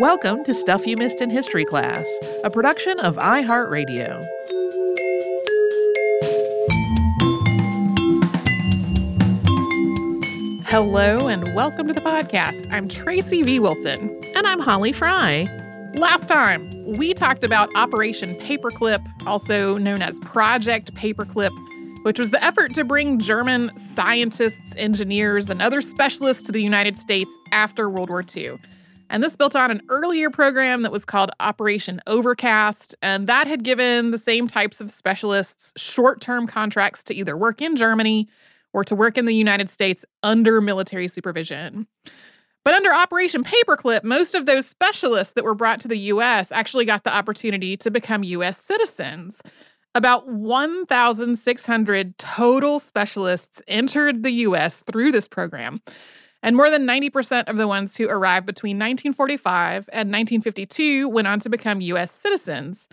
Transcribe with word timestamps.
Welcome 0.00 0.44
to 0.44 0.54
Stuff 0.54 0.86
You 0.86 0.96
Missed 0.96 1.20
in 1.20 1.28
History 1.28 1.64
Class, 1.64 2.06
a 2.44 2.50
production 2.50 3.00
of 3.00 3.16
iHeartRadio. 3.16 4.24
Hello 10.64 11.26
and 11.26 11.52
welcome 11.52 11.88
to 11.88 11.92
the 11.92 12.00
podcast. 12.00 12.72
I'm 12.72 12.88
Tracy 12.88 13.42
V. 13.42 13.58
Wilson. 13.58 14.20
And 14.36 14.46
I'm 14.46 14.60
Holly 14.60 14.92
Fry. 14.92 15.48
Last 15.94 16.28
time, 16.28 16.70
we 16.96 17.12
talked 17.12 17.42
about 17.42 17.68
Operation 17.74 18.36
Paperclip, 18.36 19.04
also 19.26 19.78
known 19.78 20.00
as 20.00 20.16
Project 20.20 20.94
Paperclip, 20.94 21.50
which 22.04 22.20
was 22.20 22.30
the 22.30 22.42
effort 22.44 22.72
to 22.74 22.84
bring 22.84 23.18
German 23.18 23.76
scientists, 23.94 24.74
engineers, 24.76 25.50
and 25.50 25.60
other 25.60 25.80
specialists 25.80 26.44
to 26.44 26.52
the 26.52 26.62
United 26.62 26.96
States 26.96 27.32
after 27.50 27.90
World 27.90 28.10
War 28.10 28.24
II. 28.36 28.60
And 29.10 29.22
this 29.22 29.36
built 29.36 29.56
on 29.56 29.70
an 29.70 29.82
earlier 29.88 30.30
program 30.30 30.82
that 30.82 30.92
was 30.92 31.04
called 31.04 31.30
Operation 31.40 32.00
Overcast, 32.06 32.94
and 33.00 33.26
that 33.26 33.46
had 33.46 33.64
given 33.64 34.10
the 34.10 34.18
same 34.18 34.46
types 34.46 34.80
of 34.80 34.90
specialists 34.90 35.72
short 35.76 36.20
term 36.20 36.46
contracts 36.46 37.02
to 37.04 37.14
either 37.14 37.36
work 37.36 37.62
in 37.62 37.76
Germany 37.76 38.28
or 38.72 38.84
to 38.84 38.94
work 38.94 39.16
in 39.16 39.24
the 39.24 39.34
United 39.34 39.70
States 39.70 40.04
under 40.22 40.60
military 40.60 41.08
supervision. 41.08 41.86
But 42.64 42.74
under 42.74 42.92
Operation 42.92 43.44
Paperclip, 43.44 44.04
most 44.04 44.34
of 44.34 44.44
those 44.44 44.66
specialists 44.66 45.32
that 45.34 45.44
were 45.44 45.54
brought 45.54 45.80
to 45.80 45.88
the 45.88 45.98
US 45.98 46.52
actually 46.52 46.84
got 46.84 47.04
the 47.04 47.14
opportunity 47.14 47.78
to 47.78 47.90
become 47.90 48.22
US 48.24 48.62
citizens. 48.62 49.40
About 49.94 50.28
1,600 50.28 52.18
total 52.18 52.78
specialists 52.78 53.62
entered 53.68 54.22
the 54.22 54.30
US 54.30 54.80
through 54.80 55.12
this 55.12 55.26
program. 55.26 55.80
And 56.42 56.56
more 56.56 56.70
than 56.70 56.86
90% 56.86 57.48
of 57.48 57.56
the 57.56 57.66
ones 57.66 57.96
who 57.96 58.08
arrived 58.08 58.46
between 58.46 58.76
1945 58.76 59.88
and 59.92 60.08
1952 60.10 61.08
went 61.08 61.26
on 61.26 61.40
to 61.40 61.48
become 61.48 61.80
US 61.80 62.12
citizens. 62.12 62.88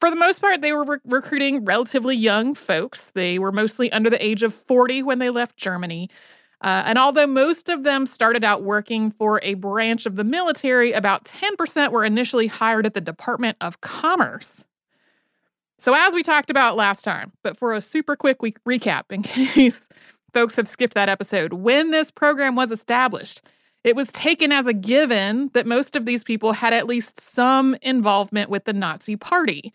For 0.00 0.10
the 0.10 0.16
most 0.16 0.40
part, 0.40 0.60
they 0.60 0.72
were 0.72 0.84
re- 0.84 0.98
recruiting 1.04 1.64
relatively 1.64 2.16
young 2.16 2.54
folks. 2.54 3.10
They 3.14 3.38
were 3.38 3.52
mostly 3.52 3.90
under 3.92 4.10
the 4.10 4.24
age 4.24 4.42
of 4.42 4.54
40 4.54 5.02
when 5.02 5.18
they 5.18 5.30
left 5.30 5.56
Germany. 5.56 6.10
Uh, 6.60 6.82
and 6.86 6.98
although 6.98 7.26
most 7.26 7.68
of 7.68 7.84
them 7.84 8.04
started 8.04 8.42
out 8.42 8.64
working 8.64 9.12
for 9.12 9.40
a 9.42 9.54
branch 9.54 10.06
of 10.06 10.16
the 10.16 10.24
military, 10.24 10.92
about 10.92 11.24
10% 11.24 11.92
were 11.92 12.04
initially 12.04 12.48
hired 12.48 12.84
at 12.84 12.94
the 12.94 13.00
Department 13.00 13.56
of 13.60 13.80
Commerce. 13.80 14.64
So, 15.80 15.94
as 15.94 16.14
we 16.14 16.24
talked 16.24 16.50
about 16.50 16.74
last 16.74 17.04
time, 17.04 17.30
but 17.44 17.56
for 17.56 17.72
a 17.72 17.80
super 17.80 18.16
quick 18.16 18.38
recap 18.40 19.04
in 19.10 19.22
case 19.22 19.88
folks 20.32 20.56
have 20.56 20.68
skipped 20.68 20.94
that 20.94 21.08
episode. 21.08 21.52
When 21.52 21.90
this 21.90 22.10
program 22.10 22.54
was 22.54 22.70
established, 22.72 23.42
it 23.84 23.96
was 23.96 24.12
taken 24.12 24.52
as 24.52 24.66
a 24.66 24.72
given 24.72 25.50
that 25.54 25.66
most 25.66 25.96
of 25.96 26.04
these 26.04 26.24
people 26.24 26.52
had 26.52 26.72
at 26.72 26.86
least 26.86 27.20
some 27.20 27.76
involvement 27.82 28.50
with 28.50 28.64
the 28.64 28.72
Nazi 28.72 29.16
Party. 29.16 29.72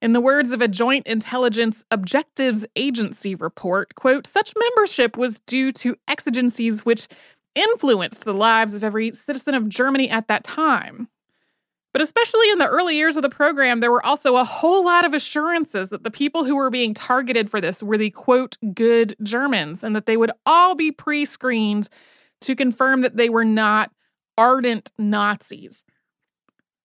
In 0.00 0.12
the 0.12 0.20
words 0.20 0.50
of 0.50 0.60
a 0.60 0.68
Joint 0.68 1.06
Intelligence 1.06 1.84
Objectives 1.90 2.64
Agency 2.74 3.34
report, 3.34 3.94
quote, 3.94 4.26
such 4.26 4.52
membership 4.56 5.16
was 5.16 5.40
due 5.40 5.70
to 5.72 5.96
exigencies 6.08 6.84
which 6.84 7.08
influenced 7.54 8.24
the 8.24 8.34
lives 8.34 8.74
of 8.74 8.82
every 8.82 9.12
citizen 9.12 9.54
of 9.54 9.68
Germany 9.68 10.08
at 10.10 10.28
that 10.28 10.44
time. 10.44 11.08
But 11.92 12.00
especially 12.00 12.50
in 12.50 12.58
the 12.58 12.68
early 12.68 12.96
years 12.96 13.16
of 13.16 13.22
the 13.22 13.28
program, 13.28 13.80
there 13.80 13.92
were 13.92 14.04
also 14.04 14.36
a 14.36 14.44
whole 14.44 14.84
lot 14.84 15.04
of 15.04 15.12
assurances 15.12 15.90
that 15.90 16.04
the 16.04 16.10
people 16.10 16.44
who 16.44 16.56
were 16.56 16.70
being 16.70 16.94
targeted 16.94 17.50
for 17.50 17.60
this 17.60 17.82
were 17.82 17.98
the 17.98 18.10
quote, 18.10 18.56
good 18.72 19.14
Germans, 19.22 19.84
and 19.84 19.94
that 19.94 20.06
they 20.06 20.16
would 20.16 20.32
all 20.46 20.74
be 20.74 20.90
pre 20.90 21.24
screened 21.24 21.88
to 22.40 22.56
confirm 22.56 23.02
that 23.02 23.16
they 23.16 23.28
were 23.28 23.44
not 23.44 23.90
ardent 24.38 24.90
Nazis. 24.98 25.84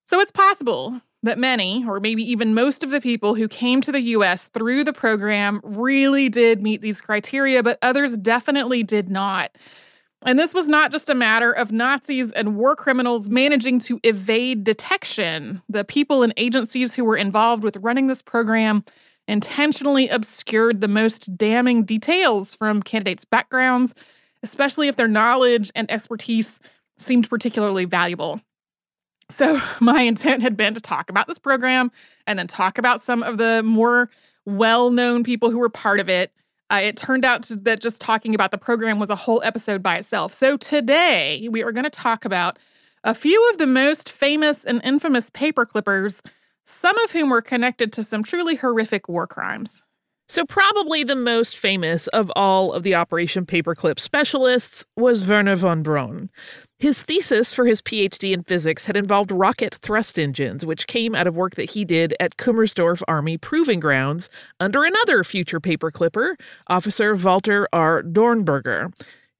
So 0.10 0.20
it's 0.20 0.32
possible 0.32 1.02
that 1.24 1.40
many, 1.40 1.84
or 1.88 2.00
maybe 2.00 2.24
even 2.30 2.54
most 2.54 2.84
of 2.84 2.92
the 2.92 3.02
people 3.02 3.36
who 3.36 3.48
came 3.48 3.82
to 3.82 3.92
the 3.92 4.02
US 4.02 4.50
through 4.50 4.84
the 4.84 4.94
program 4.94 5.62
really 5.64 6.30
did 6.30 6.62
meet 6.62 6.82
these 6.82 7.02
criteria, 7.02 7.64
but 7.64 7.80
others 7.82 8.18
definitely 8.18 8.84
did 8.84 9.10
not. 9.10 9.58
And 10.26 10.40
this 10.40 10.54
was 10.54 10.68
not 10.68 10.92
just 10.92 11.10
a 11.10 11.16
matter 11.16 11.52
of 11.52 11.72
Nazis 11.72 12.32
and 12.32 12.58
war 12.58 12.76
criminals 12.76 13.30
managing 13.30 13.80
to 13.82 14.00
evade 14.04 14.64
detection. 14.64 15.62
The 15.70 15.84
people 15.84 16.24
and 16.24 16.34
agencies 16.38 16.96
who 16.96 17.06
were 17.06 17.18
involved 17.18 17.64
with 17.64 17.78
running 17.78 18.08
this 18.08 18.22
program 18.22 18.84
intentionally 19.28 20.08
obscured 20.10 20.82
the 20.82 20.88
most 20.88 21.36
damning 21.38 21.84
details 21.84 22.56
from 22.56 22.82
candidates' 22.82 23.26
backgrounds, 23.26 23.94
especially 24.42 24.88
if 24.88 24.96
their 24.96 25.08
knowledge 25.08 25.72
and 25.76 25.90
expertise 25.92 26.60
seemed 26.98 27.30
particularly 27.30 27.86
valuable. 27.86 28.42
So, 29.30 29.62
my 29.80 30.02
intent 30.02 30.42
had 30.42 30.58
been 30.58 30.74
to 30.74 30.82
talk 30.82 31.10
about 31.10 31.28
this 31.28 31.38
program 31.38 31.92
and 32.26 32.40
then 32.40 32.48
talk 32.48 32.78
about 32.78 33.02
some 33.02 33.22
of 33.22 33.38
the 33.38 33.62
more 33.64 34.10
well 34.46 34.90
known 34.90 35.24
people 35.24 35.52
who 35.52 35.60
were 35.60 35.70
part 35.70 36.00
of 36.00 36.10
it 36.10 36.32
uh, 36.70 36.82
it 36.84 36.98
turned 36.98 37.26
out 37.26 37.48
that 37.50 37.80
just 37.80 38.02
talking 38.02 38.36
about 38.36 38.52
the 38.52 38.58
program 38.58 39.00
was 39.00 39.10
a 39.10 39.16
whole 39.16 39.42
episode 39.44 39.82
by 39.82 39.98
itself. 39.98 40.34
So 40.34 40.58
today 40.58 41.48
we 41.50 41.64
are 41.64 41.72
going 41.72 41.86
to 41.86 41.90
talk 41.90 42.26
about 42.26 42.60
a 43.04 43.14
few 43.14 43.50
of 43.52 43.58
the 43.58 43.68
most 43.68 44.10
famous 44.10 44.66
and 44.66 44.82
infamous 44.84 45.30
paperclippers, 45.30 46.26
some 46.66 46.98
of 47.00 47.12
whom 47.12 47.30
were 47.30 47.42
connected 47.42 47.94
to 47.94 48.04
some 48.04 48.24
truly 48.24 48.56
horrific 48.56 49.08
war 49.08 49.28
crimes. 49.28 49.82
So, 50.30 50.46
probably 50.46 51.06
the 51.06 51.16
most 51.16 51.58
famous 51.58 52.08
of 52.08 52.30
all 52.36 52.74
of 52.74 52.84
the 52.84 52.96
Operation 52.96 53.46
Paperclip 53.46 53.98
specialists 53.98 54.86
was 54.98 55.26
Wernher 55.26 55.56
von 55.56 55.84
Braun. 55.84 56.30
His 56.80 57.02
thesis 57.02 57.56
for 57.56 57.66
his 57.66 57.82
PhD 57.82 58.34
in 58.34 58.44
physics 58.44 58.86
had 58.86 58.96
involved 58.96 59.32
rocket 59.32 59.74
thrust 59.74 60.20
engines, 60.20 60.64
which 60.64 60.86
came 60.86 61.16
out 61.16 61.26
of 61.26 61.36
work 61.36 61.56
that 61.56 61.72
he 61.72 61.84
did 61.84 62.16
at 62.20 62.38
Kummersdorf 62.38 63.02
Army 63.08 63.36
Proving 63.36 63.80
Grounds 63.80 64.30
under 64.60 64.84
another 64.84 65.24
future 65.24 65.60
paperclipper, 65.60 66.36
Officer 66.68 67.16
Walter 67.16 67.68
R. 67.74 68.04
Dornberger. 68.04 68.94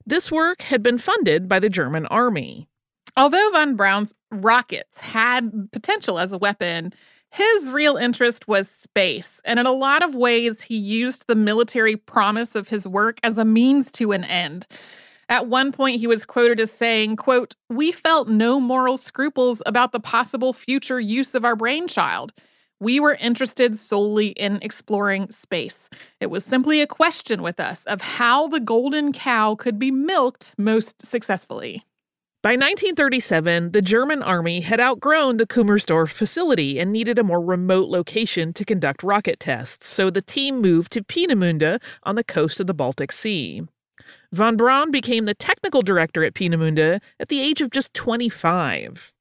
This 0.04 0.32
work 0.32 0.62
had 0.62 0.82
been 0.82 0.98
funded 0.98 1.48
by 1.48 1.60
the 1.60 1.68
German 1.68 2.06
Army. 2.06 2.66
Although 3.16 3.50
von 3.52 3.76
Braun's 3.76 4.14
rockets 4.32 4.98
had 4.98 5.70
potential 5.70 6.18
as 6.18 6.32
a 6.32 6.38
weapon, 6.38 6.92
his 7.30 7.70
real 7.70 7.96
interest 7.96 8.48
was 8.48 8.68
space, 8.68 9.40
and 9.44 9.60
in 9.60 9.66
a 9.66 9.70
lot 9.70 10.02
of 10.02 10.16
ways, 10.16 10.62
he 10.62 10.76
used 10.76 11.28
the 11.28 11.36
military 11.36 11.94
promise 11.94 12.56
of 12.56 12.68
his 12.68 12.84
work 12.84 13.20
as 13.22 13.38
a 13.38 13.44
means 13.44 13.92
to 13.92 14.10
an 14.10 14.24
end. 14.24 14.66
At 15.30 15.46
one 15.46 15.72
point, 15.72 16.00
he 16.00 16.06
was 16.06 16.24
quoted 16.24 16.58
as 16.58 16.70
saying, 16.70 17.16
quote, 17.16 17.54
We 17.68 17.92
felt 17.92 18.28
no 18.28 18.58
moral 18.58 18.96
scruples 18.96 19.60
about 19.66 19.92
the 19.92 20.00
possible 20.00 20.54
future 20.54 20.98
use 20.98 21.34
of 21.34 21.44
our 21.44 21.54
brainchild. 21.54 22.32
We 22.80 22.98
were 22.98 23.14
interested 23.20 23.76
solely 23.76 24.28
in 24.28 24.60
exploring 24.62 25.30
space. 25.30 25.90
It 26.20 26.30
was 26.30 26.44
simply 26.44 26.80
a 26.80 26.86
question 26.86 27.42
with 27.42 27.60
us 27.60 27.84
of 27.86 28.00
how 28.00 28.48
the 28.48 28.60
golden 28.60 29.12
cow 29.12 29.54
could 29.54 29.78
be 29.78 29.90
milked 29.90 30.54
most 30.56 31.04
successfully. 31.04 31.84
By 32.40 32.50
1937, 32.50 33.72
the 33.72 33.82
German 33.82 34.22
army 34.22 34.60
had 34.60 34.80
outgrown 34.80 35.38
the 35.38 35.46
Kummersdorf 35.46 36.12
facility 36.12 36.78
and 36.78 36.92
needed 36.92 37.18
a 37.18 37.24
more 37.24 37.40
remote 37.40 37.88
location 37.88 38.52
to 38.52 38.64
conduct 38.64 39.02
rocket 39.02 39.40
tests, 39.40 39.88
so 39.88 40.08
the 40.08 40.22
team 40.22 40.62
moved 40.62 40.92
to 40.92 41.02
Peenemünde 41.02 41.82
on 42.04 42.14
the 42.14 42.24
coast 42.24 42.60
of 42.60 42.68
the 42.68 42.74
Baltic 42.74 43.10
Sea. 43.10 43.62
Von 44.32 44.56
Braun 44.56 44.90
became 44.90 45.24
the 45.24 45.34
technical 45.34 45.82
director 45.82 46.24
at 46.24 46.34
Peenemünde 46.34 47.00
at 47.18 47.28
the 47.28 47.40
age 47.40 47.60
of 47.60 47.70
just 47.70 47.94
25. 47.94 49.12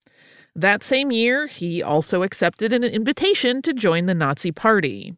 That 0.55 0.83
same 0.83 1.11
year, 1.11 1.47
he 1.47 1.83
also 1.83 2.23
accepted 2.23 2.73
an 2.73 2.83
invitation 2.83 3.61
to 3.61 3.73
join 3.73 4.07
the 4.07 4.15
Nazi 4.15 4.51
Party. 4.51 5.15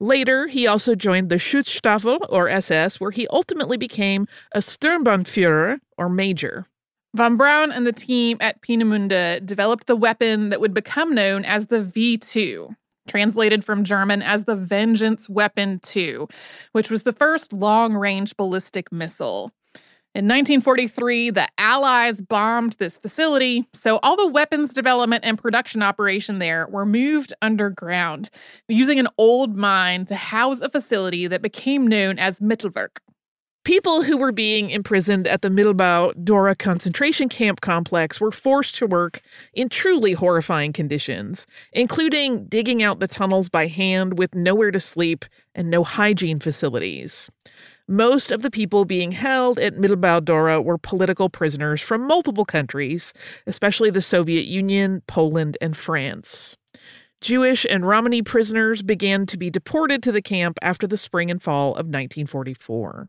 Later, 0.00 0.48
he 0.48 0.66
also 0.66 0.94
joined 0.94 1.28
the 1.28 1.36
Schutzstaffel, 1.36 2.18
or 2.28 2.48
SS, 2.48 3.00
where 3.00 3.12
he 3.12 3.28
ultimately 3.28 3.76
became 3.76 4.26
a 4.52 4.58
Sturmbannführer, 4.58 5.78
or 5.96 6.08
major. 6.08 6.66
Von 7.14 7.36
Braun 7.36 7.70
and 7.70 7.86
the 7.86 7.92
team 7.92 8.36
at 8.40 8.60
Peenemünde 8.60 9.46
developed 9.46 9.86
the 9.86 9.94
weapon 9.94 10.48
that 10.48 10.60
would 10.60 10.74
become 10.74 11.14
known 11.14 11.44
as 11.44 11.66
the 11.66 11.80
V 11.80 12.18
2 12.18 12.74
translated 13.08 13.64
from 13.64 13.84
German 13.84 14.22
as 14.22 14.44
the 14.44 14.56
Vengeance 14.56 15.28
Weapon 15.28 15.80
2, 15.80 16.28
which 16.72 16.90
was 16.90 17.02
the 17.02 17.12
first 17.12 17.52
long 17.52 17.94
range 17.94 18.36
ballistic 18.36 18.90
missile. 18.92 19.52
In 20.16 20.26
1943, 20.26 21.30
the 21.30 21.48
Allies 21.58 22.22
bombed 22.22 22.74
this 22.74 22.98
facility, 22.98 23.66
so 23.72 23.98
all 24.04 24.16
the 24.16 24.28
weapons 24.28 24.72
development 24.72 25.24
and 25.24 25.36
production 25.36 25.82
operation 25.82 26.38
there 26.38 26.68
were 26.70 26.86
moved 26.86 27.32
underground, 27.42 28.30
using 28.68 29.00
an 29.00 29.08
old 29.18 29.56
mine 29.56 30.04
to 30.04 30.14
house 30.14 30.60
a 30.60 30.68
facility 30.68 31.26
that 31.26 31.42
became 31.42 31.88
known 31.88 32.20
as 32.20 32.38
Mittelwerk. 32.38 32.98
People 33.64 34.02
who 34.02 34.18
were 34.18 34.30
being 34.30 34.68
imprisoned 34.68 35.26
at 35.26 35.40
the 35.40 35.48
Mittelbau 35.48 36.12
Dora 36.22 36.54
concentration 36.54 37.30
camp 37.30 37.62
complex 37.62 38.20
were 38.20 38.30
forced 38.30 38.74
to 38.74 38.86
work 38.86 39.22
in 39.54 39.70
truly 39.70 40.12
horrifying 40.12 40.70
conditions, 40.70 41.46
including 41.72 42.44
digging 42.44 42.82
out 42.82 43.00
the 43.00 43.08
tunnels 43.08 43.48
by 43.48 43.66
hand 43.66 44.18
with 44.18 44.34
nowhere 44.34 44.70
to 44.70 44.78
sleep 44.78 45.24
and 45.54 45.70
no 45.70 45.82
hygiene 45.82 46.40
facilities. 46.40 47.30
Most 47.88 48.30
of 48.30 48.42
the 48.42 48.50
people 48.50 48.84
being 48.84 49.12
held 49.12 49.58
at 49.58 49.78
Mittelbau-Dora 49.78 50.60
were 50.60 50.76
political 50.76 51.30
prisoners 51.30 51.80
from 51.80 52.06
multiple 52.06 52.44
countries, 52.44 53.14
especially 53.46 53.88
the 53.88 54.02
Soviet 54.02 54.44
Union, 54.44 55.02
Poland, 55.06 55.56
and 55.62 55.74
France. 55.74 56.58
Jewish 57.22 57.64
and 57.70 57.88
Romani 57.88 58.20
prisoners 58.20 58.82
began 58.82 59.24
to 59.24 59.38
be 59.38 59.48
deported 59.48 60.02
to 60.02 60.12
the 60.12 60.20
camp 60.20 60.58
after 60.60 60.86
the 60.86 60.98
spring 60.98 61.30
and 61.30 61.42
fall 61.42 61.70
of 61.70 61.86
1944. 61.86 63.08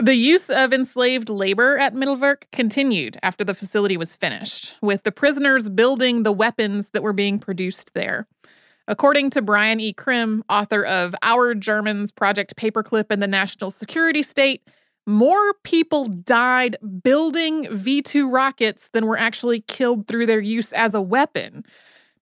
The 0.00 0.14
use 0.14 0.48
of 0.48 0.72
enslaved 0.72 1.28
labor 1.28 1.76
at 1.76 1.94
Mittelwerk 1.94 2.44
continued 2.52 3.18
after 3.22 3.44
the 3.44 3.52
facility 3.52 3.98
was 3.98 4.16
finished, 4.16 4.78
with 4.80 5.02
the 5.02 5.12
prisoners 5.12 5.68
building 5.68 6.22
the 6.22 6.32
weapons 6.32 6.88
that 6.94 7.02
were 7.02 7.12
being 7.12 7.38
produced 7.38 7.92
there. 7.92 8.26
According 8.88 9.28
to 9.30 9.42
Brian 9.42 9.78
E. 9.78 9.92
Crim, 9.92 10.42
author 10.48 10.82
of 10.86 11.14
Our 11.20 11.54
Germans 11.54 12.12
Project 12.12 12.56
Paperclip 12.56 13.08
and 13.10 13.22
the 13.22 13.28
National 13.28 13.70
Security 13.70 14.22
State, 14.22 14.66
more 15.06 15.52
people 15.64 16.06
died 16.06 16.78
building 17.02 17.68
V 17.70 18.00
2 18.00 18.30
rockets 18.30 18.88
than 18.94 19.04
were 19.04 19.18
actually 19.18 19.60
killed 19.60 20.06
through 20.06 20.24
their 20.24 20.40
use 20.40 20.72
as 20.72 20.94
a 20.94 21.02
weapon. 21.02 21.62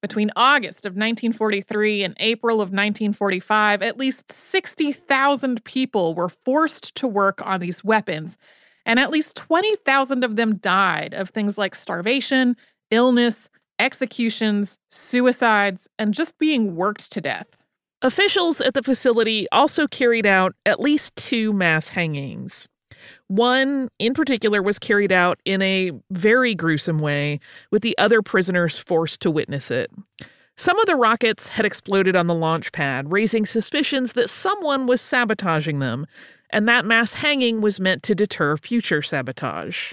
Between 0.00 0.30
August 0.36 0.86
of 0.86 0.90
1943 0.90 2.04
and 2.04 2.14
April 2.20 2.56
of 2.56 2.68
1945, 2.68 3.82
at 3.82 3.98
least 3.98 4.30
60,000 4.30 5.64
people 5.64 6.14
were 6.14 6.28
forced 6.28 6.94
to 6.96 7.08
work 7.08 7.44
on 7.44 7.58
these 7.58 7.82
weapons, 7.82 8.38
and 8.86 9.00
at 9.00 9.10
least 9.10 9.34
20,000 9.36 10.22
of 10.22 10.36
them 10.36 10.56
died 10.56 11.14
of 11.14 11.30
things 11.30 11.58
like 11.58 11.74
starvation, 11.74 12.56
illness, 12.92 13.48
executions, 13.80 14.78
suicides, 14.90 15.88
and 15.98 16.14
just 16.14 16.38
being 16.38 16.76
worked 16.76 17.10
to 17.10 17.20
death. 17.20 17.56
Officials 18.00 18.60
at 18.60 18.74
the 18.74 18.82
facility 18.84 19.48
also 19.50 19.88
carried 19.88 20.26
out 20.26 20.54
at 20.64 20.78
least 20.78 21.16
two 21.16 21.52
mass 21.52 21.88
hangings. 21.88 22.68
One 23.26 23.88
in 23.98 24.14
particular 24.14 24.62
was 24.62 24.78
carried 24.78 25.12
out 25.12 25.40
in 25.44 25.62
a 25.62 25.92
very 26.10 26.54
gruesome 26.54 26.98
way, 26.98 27.40
with 27.70 27.82
the 27.82 27.96
other 27.98 28.22
prisoners 28.22 28.78
forced 28.78 29.20
to 29.22 29.30
witness 29.30 29.70
it. 29.70 29.90
Some 30.56 30.78
of 30.80 30.86
the 30.86 30.96
rockets 30.96 31.48
had 31.48 31.64
exploded 31.64 32.16
on 32.16 32.26
the 32.26 32.34
launch 32.34 32.72
pad, 32.72 33.12
raising 33.12 33.46
suspicions 33.46 34.14
that 34.14 34.28
someone 34.28 34.86
was 34.86 35.00
sabotaging 35.00 35.78
them, 35.78 36.06
and 36.50 36.68
that 36.68 36.84
mass 36.84 37.12
hanging 37.12 37.60
was 37.60 37.78
meant 37.78 38.02
to 38.04 38.14
deter 38.14 38.56
future 38.56 39.02
sabotage. 39.02 39.92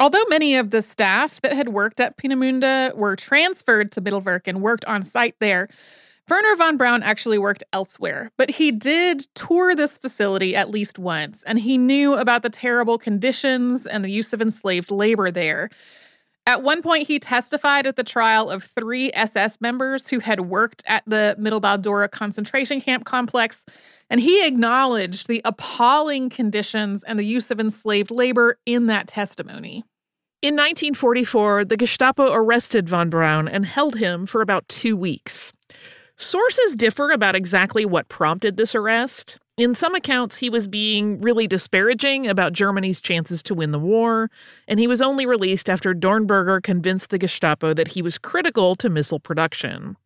Although 0.00 0.24
many 0.28 0.56
of 0.56 0.70
the 0.70 0.82
staff 0.82 1.40
that 1.42 1.52
had 1.52 1.68
worked 1.68 2.00
at 2.00 2.16
Peenemünde 2.16 2.96
were 2.96 3.14
transferred 3.14 3.92
to 3.92 4.00
Mittelwerk 4.00 4.42
and 4.46 4.60
worked 4.60 4.84
on 4.86 5.04
site 5.04 5.36
there, 5.38 5.68
Wernher 6.28 6.56
von 6.56 6.76
Braun 6.76 7.02
actually 7.02 7.38
worked 7.38 7.64
elsewhere, 7.72 8.30
but 8.38 8.50
he 8.50 8.72
did 8.72 9.26
tour 9.34 9.74
this 9.74 9.98
facility 9.98 10.56
at 10.56 10.70
least 10.70 10.98
once, 10.98 11.42
and 11.44 11.58
he 11.58 11.76
knew 11.76 12.14
about 12.14 12.42
the 12.42 12.48
terrible 12.48 12.96
conditions 12.96 13.86
and 13.86 14.04
the 14.04 14.10
use 14.10 14.32
of 14.32 14.40
enslaved 14.40 14.90
labor 14.90 15.30
there. 15.30 15.68
At 16.46 16.62
one 16.62 16.80
point, 16.80 17.06
he 17.06 17.18
testified 17.18 17.86
at 17.86 17.96
the 17.96 18.04
trial 18.04 18.50
of 18.50 18.64
three 18.64 19.12
SS 19.14 19.60
members 19.60 20.08
who 20.08 20.20
had 20.20 20.40
worked 20.40 20.82
at 20.86 21.04
the 21.06 21.36
Mittelbau-Dora 21.38 22.08
concentration 22.08 22.80
camp 22.80 23.04
complex, 23.04 23.64
and 24.08 24.20
he 24.20 24.46
acknowledged 24.46 25.28
the 25.28 25.42
appalling 25.44 26.30
conditions 26.30 27.04
and 27.04 27.18
the 27.18 27.24
use 27.24 27.50
of 27.50 27.60
enslaved 27.60 28.10
labor 28.10 28.58
in 28.64 28.86
that 28.86 29.06
testimony. 29.06 29.84
In 30.42 30.54
1944, 30.54 31.66
the 31.66 31.76
Gestapo 31.76 32.32
arrested 32.32 32.88
von 32.88 33.08
Braun 33.08 33.46
and 33.46 33.64
held 33.64 33.96
him 33.96 34.26
for 34.26 34.40
about 34.40 34.68
two 34.68 34.96
weeks. 34.96 35.52
Sources 36.22 36.76
differ 36.76 37.10
about 37.10 37.34
exactly 37.34 37.84
what 37.84 38.08
prompted 38.08 38.56
this 38.56 38.76
arrest. 38.76 39.40
In 39.56 39.74
some 39.74 39.96
accounts, 39.96 40.36
he 40.36 40.48
was 40.48 40.68
being 40.68 41.18
really 41.18 41.48
disparaging 41.48 42.28
about 42.28 42.52
Germany's 42.52 43.00
chances 43.00 43.42
to 43.42 43.54
win 43.54 43.72
the 43.72 43.78
war, 43.80 44.30
and 44.68 44.78
he 44.78 44.86
was 44.86 45.02
only 45.02 45.26
released 45.26 45.68
after 45.68 45.92
Dornberger 45.92 46.62
convinced 46.62 47.10
the 47.10 47.18
Gestapo 47.18 47.74
that 47.74 47.88
he 47.88 48.02
was 48.02 48.18
critical 48.18 48.76
to 48.76 48.88
missile 48.88 49.18
production. 49.18 49.96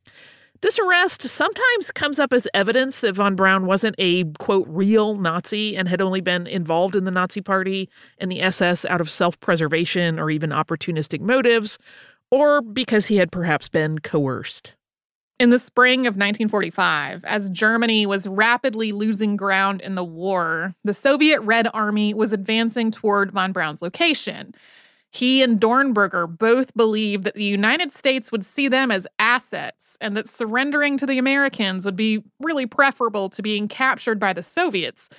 This 0.63 0.79
arrest 0.79 1.21
sometimes 1.21 1.93
comes 1.93 2.19
up 2.19 2.33
as 2.33 2.49
evidence 2.55 3.01
that 3.01 3.15
von 3.15 3.37
Braun 3.37 3.67
wasn't 3.67 3.95
a, 3.99 4.25
quote, 4.39 4.67
real 4.71 5.17
Nazi 5.17 5.77
and 5.77 5.87
had 5.87 6.01
only 6.01 6.23
been 6.23 6.47
involved 6.47 6.97
in 6.97 7.05
the 7.05 7.11
Nazi 7.11 7.43
Party 7.43 7.91
and 8.17 8.33
the 8.33 8.41
SS 8.41 8.87
out 8.87 9.03
of 9.03 9.11
self 9.11 9.39
preservation 9.41 10.19
or 10.19 10.31
even 10.31 10.49
opportunistic 10.49 11.21
motives, 11.21 11.79
or 12.31 12.63
because 12.63 13.07
he 13.07 13.19
had 13.19 13.31
perhaps 13.31 13.69
been 13.69 13.99
coerced. 13.99 14.73
In 15.39 15.51
the 15.51 15.59
spring 15.59 16.07
of 16.07 16.15
1945, 16.15 17.23
as 17.27 17.51
Germany 17.51 18.07
was 18.07 18.27
rapidly 18.27 18.93
losing 18.93 19.37
ground 19.37 19.83
in 19.83 19.95
the 19.95 20.05
war, 20.05 20.75
the 20.83 20.95
Soviet 20.95 21.41
Red 21.41 21.69
Army 21.75 22.15
was 22.15 22.33
advancing 22.33 22.91
toward 22.91 23.33
von 23.33 23.53
Braun's 23.53 23.83
location. 23.83 24.55
He 25.11 25.43
and 25.43 25.61
Dornberger 25.61 26.27
both 26.27 26.75
believed 26.75 27.25
that 27.25 27.35
the 27.35 27.45
United 27.45 27.93
States 27.93 28.33
would 28.33 28.47
see 28.47 28.67
them 28.69 28.91
as 28.91 29.07
assets 29.19 29.99
and 30.01 30.17
that 30.17 30.29
surrendering 30.29 30.97
to 30.97 31.07
the 31.07 31.19
Americans 31.19 31.85
would 31.85 31.97
be 31.97 32.25
really 32.41 32.67
preferable 32.67 33.29
to 33.31 33.43
being 33.43 33.69
captured 33.69 34.19
by 34.19 34.33
the 34.33 34.43
Soviets. 34.43 35.11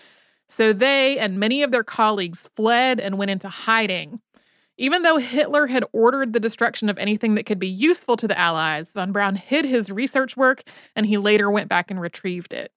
So 0.49 0.73
they 0.73 1.19
and 1.19 1.39
many 1.39 1.61
of 1.61 1.71
their 1.71 1.83
colleagues 1.83 2.49
fled 2.55 2.99
and 2.99 3.19
went 3.19 3.31
into 3.31 3.49
hiding. 3.49 4.19
Even 4.77 5.01
though 5.01 5.17
Hitler 5.17 5.67
had 5.67 5.83
ordered 5.91 6.33
the 6.33 6.39
destruction 6.39 6.87
of 6.87 6.97
anything 6.97 7.35
that 7.35 7.45
could 7.45 7.59
be 7.59 7.67
useful 7.67 8.15
to 8.17 8.27
the 8.27 8.37
Allies, 8.37 8.93
von 8.93 9.11
Braun 9.11 9.35
hid 9.35 9.65
his 9.65 9.91
research 9.91 10.37
work 10.37 10.63
and 10.95 11.05
he 11.05 11.17
later 11.17 11.49
went 11.49 11.69
back 11.69 11.89
and 11.89 11.99
retrieved 11.99 12.53
it. 12.53 12.71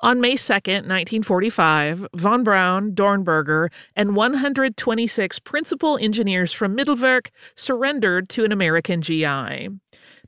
On 0.00 0.20
May 0.20 0.36
2, 0.36 0.52
1945, 0.52 2.08
von 2.16 2.42
Braun, 2.42 2.90
Dornberger, 2.90 3.68
and 3.94 4.16
126 4.16 5.38
principal 5.38 5.96
engineers 5.96 6.52
from 6.52 6.76
Mittelwerk 6.76 7.28
surrendered 7.54 8.28
to 8.30 8.44
an 8.44 8.50
American 8.50 9.00
GI. 9.00 9.68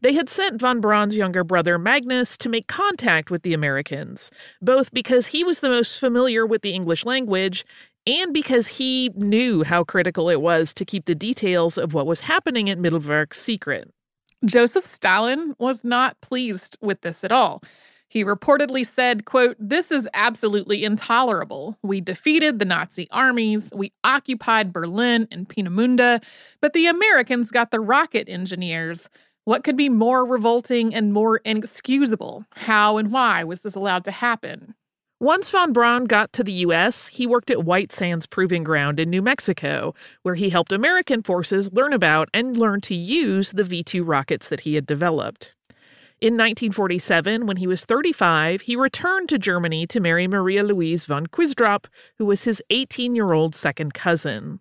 They 0.01 0.13
had 0.13 0.29
sent 0.29 0.61
von 0.61 0.81
Braun's 0.81 1.17
younger 1.17 1.43
brother 1.43 1.77
Magnus 1.77 2.37
to 2.37 2.49
make 2.49 2.69
contact 2.69 3.33
with 3.33 3.43
the 3.43 3.53
Americans, 3.53 4.31
both 4.63 4.93
because 4.93 5.29
he 5.29 5.43
was 5.43 5.59
the 5.59 5.71
most 5.71 5.99
familiar 5.99 6.47
with 6.47 6.63
the 6.63 6.73
English 6.73 7.05
language 7.05 7.65
and 8.07 8.33
because 8.33 8.67
he 8.67 9.11
knew 9.17 9.63
how 9.65 9.85
critical 9.85 10.29
it 10.29 10.41
was 10.41 10.75
to 10.75 10.85
keep 10.85 11.07
the 11.07 11.15
details 11.15 11.79
of 11.79 11.95
what 11.95 12.07
was 12.07 12.21
happening 12.21 12.69
at 12.69 12.79
Mittelwerk 12.79 13.35
secret. 13.35 13.91
Joseph 14.45 14.85
Stalin 14.85 15.55
was 15.59 15.85
not 15.85 16.21
pleased 16.21 16.77
with 16.81 17.01
this 17.01 17.25
at 17.25 17.33
all. 17.33 17.63
He 18.09 18.23
reportedly 18.23 18.87
said, 18.87 19.25
quote, 19.25 19.57
"This 19.59 19.91
is 19.91 20.09
absolutely 20.15 20.85
intolerable. 20.85 21.77
We 21.83 22.01
defeated 22.01 22.59
the 22.59 22.65
Nazi 22.65 23.09
armies, 23.11 23.73
we 23.75 23.93
occupied 24.05 24.73
Berlin 24.73 25.27
and 25.33 25.49
Peenemünde, 25.49 26.23
but 26.61 26.75
the 26.75 26.87
Americans 26.87 27.51
got 27.51 27.71
the 27.71 27.81
rocket 27.81 28.29
engineers. 28.29 29.09
What 29.45 29.65
could 29.65 29.77
be 29.77 29.89
more 29.89 30.25
revolting 30.25 30.95
and 30.95 31.13
more 31.13 31.39
inexcusable? 31.39 32.45
How 32.53 32.99
and 32.99 33.11
why 33.11 33.45
was 33.45 33.61
this 33.61 33.75
allowed 33.75 34.05
to 34.05 34.11
happen?" 34.11 34.75
Once 35.25 35.49
von 35.49 35.73
Braun 35.73 36.05
got 36.05 36.31
to 36.35 36.45
the 36.45 36.53
U.S., 36.53 37.09
he 37.09 37.27
worked 37.27 37.51
at 37.51 37.65
White 37.65 37.91
Sands 37.93 38.27
Proving 38.27 38.63
Ground 38.63 39.01
in 39.01 39.09
New 39.09 39.23
Mexico, 39.23 39.95
where 40.21 40.35
he 40.35 40.51
helped 40.51 40.71
American 40.71 41.23
forces 41.23 41.73
learn 41.73 41.95
about 41.95 42.29
and 42.35 42.59
learn 42.59 42.83
to 42.83 42.95
use 42.95 43.53
the 43.53 43.65
V 43.65 43.83
2 43.83 44.05
rockets 44.05 44.51
that 44.51 44.61
he 44.61 44.75
had 44.75 44.85
developed. 44.85 45.55
In 46.21 46.35
1947, 46.35 47.47
when 47.47 47.57
he 47.57 47.67
was 47.67 47.87
35, 47.87 48.61
he 48.61 48.77
returned 48.77 49.31
to 49.31 49.39
Germany 49.39 49.87
to 49.87 49.99
marry 49.99 50.29
Maria 50.29 50.63
Louise 50.63 51.07
von 51.07 51.27
Quistorp, 51.27 51.87
who 52.19 52.27
was 52.27 52.45
his 52.45 52.63
18 52.69 53.15
year 53.15 53.33
old 53.33 53.55
second 53.55 53.95
cousin. 53.95 54.61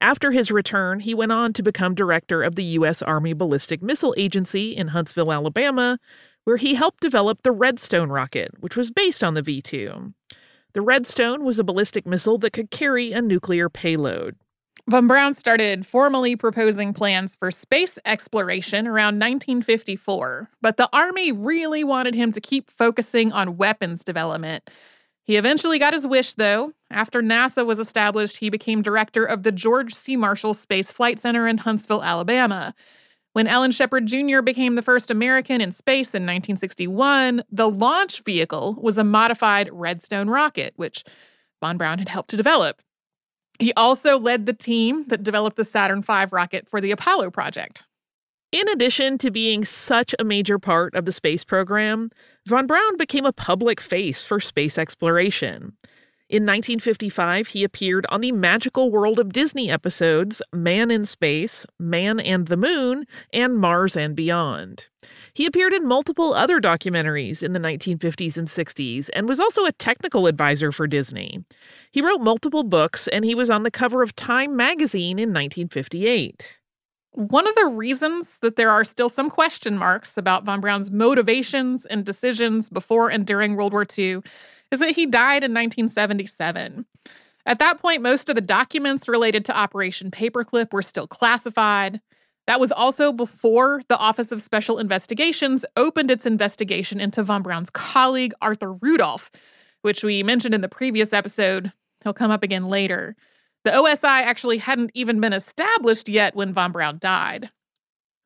After 0.00 0.30
his 0.30 0.50
return, 0.50 1.00
he 1.00 1.12
went 1.12 1.30
on 1.30 1.52
to 1.52 1.62
become 1.62 1.94
director 1.94 2.42
of 2.42 2.54
the 2.54 2.64
U.S. 2.64 3.02
Army 3.02 3.34
Ballistic 3.34 3.82
Missile 3.82 4.14
Agency 4.16 4.74
in 4.74 4.88
Huntsville, 4.88 5.30
Alabama, 5.30 5.98
where 6.44 6.56
he 6.56 6.74
helped 6.74 7.00
develop 7.00 7.42
the 7.42 7.52
Redstone 7.52 8.10
rocket, 8.10 8.50
which 8.60 8.76
was 8.76 8.90
based 8.90 9.22
on 9.22 9.34
the 9.34 9.42
V 9.42 9.60
2. 9.62 10.12
The 10.72 10.82
Redstone 10.82 11.44
was 11.44 11.58
a 11.58 11.64
ballistic 11.64 12.06
missile 12.06 12.38
that 12.38 12.52
could 12.52 12.70
carry 12.70 13.12
a 13.12 13.20
nuclear 13.20 13.68
payload. 13.68 14.36
Von 14.88 15.06
Braun 15.06 15.34
started 15.34 15.86
formally 15.86 16.36
proposing 16.36 16.92
plans 16.92 17.36
for 17.36 17.50
space 17.50 17.98
exploration 18.04 18.86
around 18.86 19.20
1954, 19.20 20.50
but 20.62 20.76
the 20.76 20.88
Army 20.92 21.32
really 21.32 21.84
wanted 21.84 22.14
him 22.14 22.32
to 22.32 22.40
keep 22.40 22.70
focusing 22.70 23.30
on 23.30 23.56
weapons 23.56 24.02
development. 24.02 24.68
He 25.24 25.36
eventually 25.36 25.78
got 25.78 25.92
his 25.92 26.06
wish, 26.06 26.34
though. 26.34 26.72
After 26.90 27.22
NASA 27.22 27.64
was 27.64 27.78
established, 27.78 28.38
he 28.38 28.50
became 28.50 28.82
director 28.82 29.24
of 29.24 29.42
the 29.44 29.52
George 29.52 29.94
C. 29.94 30.16
Marshall 30.16 30.54
Space 30.54 30.90
Flight 30.90 31.20
Center 31.20 31.46
in 31.46 31.58
Huntsville, 31.58 32.02
Alabama. 32.02 32.74
When 33.32 33.46
Alan 33.46 33.70
Shepard 33.70 34.06
Jr. 34.06 34.40
became 34.40 34.74
the 34.74 34.82
first 34.82 35.10
American 35.10 35.60
in 35.60 35.70
space 35.70 36.08
in 36.08 36.22
1961, 36.22 37.44
the 37.50 37.70
launch 37.70 38.22
vehicle 38.22 38.76
was 38.80 38.98
a 38.98 39.04
modified 39.04 39.68
Redstone 39.72 40.28
rocket, 40.28 40.72
which 40.76 41.04
von 41.60 41.78
Braun 41.78 41.98
had 41.98 42.08
helped 42.08 42.30
to 42.30 42.36
develop. 42.36 42.82
He 43.60 43.72
also 43.74 44.18
led 44.18 44.46
the 44.46 44.52
team 44.52 45.04
that 45.08 45.22
developed 45.22 45.56
the 45.56 45.64
Saturn 45.64 46.02
V 46.02 46.24
rocket 46.32 46.68
for 46.68 46.80
the 46.80 46.90
Apollo 46.90 47.30
project. 47.30 47.84
In 48.50 48.68
addition 48.68 49.16
to 49.18 49.30
being 49.30 49.64
such 49.64 50.12
a 50.18 50.24
major 50.24 50.58
part 50.58 50.96
of 50.96 51.04
the 51.04 51.12
space 51.12 51.44
program, 51.44 52.10
von 52.48 52.66
Braun 52.66 52.96
became 52.96 53.26
a 53.26 53.32
public 53.32 53.80
face 53.80 54.24
for 54.24 54.40
space 54.40 54.76
exploration. 54.76 55.76
In 56.30 56.44
1955, 56.44 57.48
he 57.48 57.64
appeared 57.64 58.06
on 58.08 58.20
the 58.20 58.30
Magical 58.30 58.92
World 58.92 59.18
of 59.18 59.32
Disney 59.32 59.68
episodes 59.68 60.40
Man 60.52 60.88
in 60.88 61.04
Space, 61.04 61.66
Man 61.76 62.20
and 62.20 62.46
the 62.46 62.56
Moon, 62.56 63.04
and 63.32 63.58
Mars 63.58 63.96
and 63.96 64.14
Beyond. 64.14 64.88
He 65.34 65.44
appeared 65.44 65.72
in 65.72 65.88
multiple 65.88 66.32
other 66.32 66.60
documentaries 66.60 67.42
in 67.42 67.52
the 67.52 67.58
1950s 67.58 68.38
and 68.38 68.46
60s 68.46 69.10
and 69.12 69.28
was 69.28 69.40
also 69.40 69.64
a 69.64 69.72
technical 69.72 70.28
advisor 70.28 70.70
for 70.70 70.86
Disney. 70.86 71.44
He 71.90 72.00
wrote 72.00 72.20
multiple 72.20 72.62
books 72.62 73.08
and 73.08 73.24
he 73.24 73.34
was 73.34 73.50
on 73.50 73.64
the 73.64 73.70
cover 73.72 74.00
of 74.00 74.14
Time 74.14 74.54
magazine 74.54 75.18
in 75.18 75.30
1958. 75.30 76.60
One 77.10 77.48
of 77.48 77.56
the 77.56 77.66
reasons 77.66 78.38
that 78.38 78.54
there 78.54 78.70
are 78.70 78.84
still 78.84 79.08
some 79.08 79.30
question 79.30 79.76
marks 79.76 80.16
about 80.16 80.44
von 80.44 80.60
Braun's 80.60 80.92
motivations 80.92 81.86
and 81.86 82.06
decisions 82.06 82.68
before 82.68 83.10
and 83.10 83.26
during 83.26 83.56
World 83.56 83.72
War 83.72 83.84
II 83.98 84.22
is 84.70 84.80
that 84.80 84.92
he 84.92 85.06
died 85.06 85.42
in 85.42 85.52
1977. 85.52 86.84
At 87.46 87.58
that 87.58 87.80
point, 87.80 88.02
most 88.02 88.28
of 88.28 88.34
the 88.34 88.40
documents 88.40 89.08
related 89.08 89.44
to 89.46 89.56
Operation 89.56 90.10
Paperclip 90.10 90.72
were 90.72 90.82
still 90.82 91.06
classified. 91.06 92.00
That 92.46 92.60
was 92.60 92.72
also 92.72 93.12
before 93.12 93.80
the 93.88 93.98
Office 93.98 94.32
of 94.32 94.42
Special 94.42 94.78
Investigations 94.78 95.64
opened 95.76 96.10
its 96.10 96.26
investigation 96.26 97.00
into 97.00 97.22
von 97.22 97.42
Braun's 97.42 97.70
colleague, 97.70 98.32
Arthur 98.42 98.72
Rudolph, 98.74 99.30
which 99.82 100.04
we 100.04 100.22
mentioned 100.22 100.54
in 100.54 100.60
the 100.60 100.68
previous 100.68 101.12
episode. 101.12 101.72
He'll 102.02 102.12
come 102.12 102.30
up 102.30 102.42
again 102.42 102.68
later. 102.68 103.16
The 103.64 103.70
OSI 103.70 104.22
actually 104.22 104.58
hadn't 104.58 104.90
even 104.94 105.20
been 105.20 105.32
established 105.32 106.08
yet 106.08 106.34
when 106.34 106.52
von 106.52 106.72
Braun 106.72 106.98
died. 106.98 107.50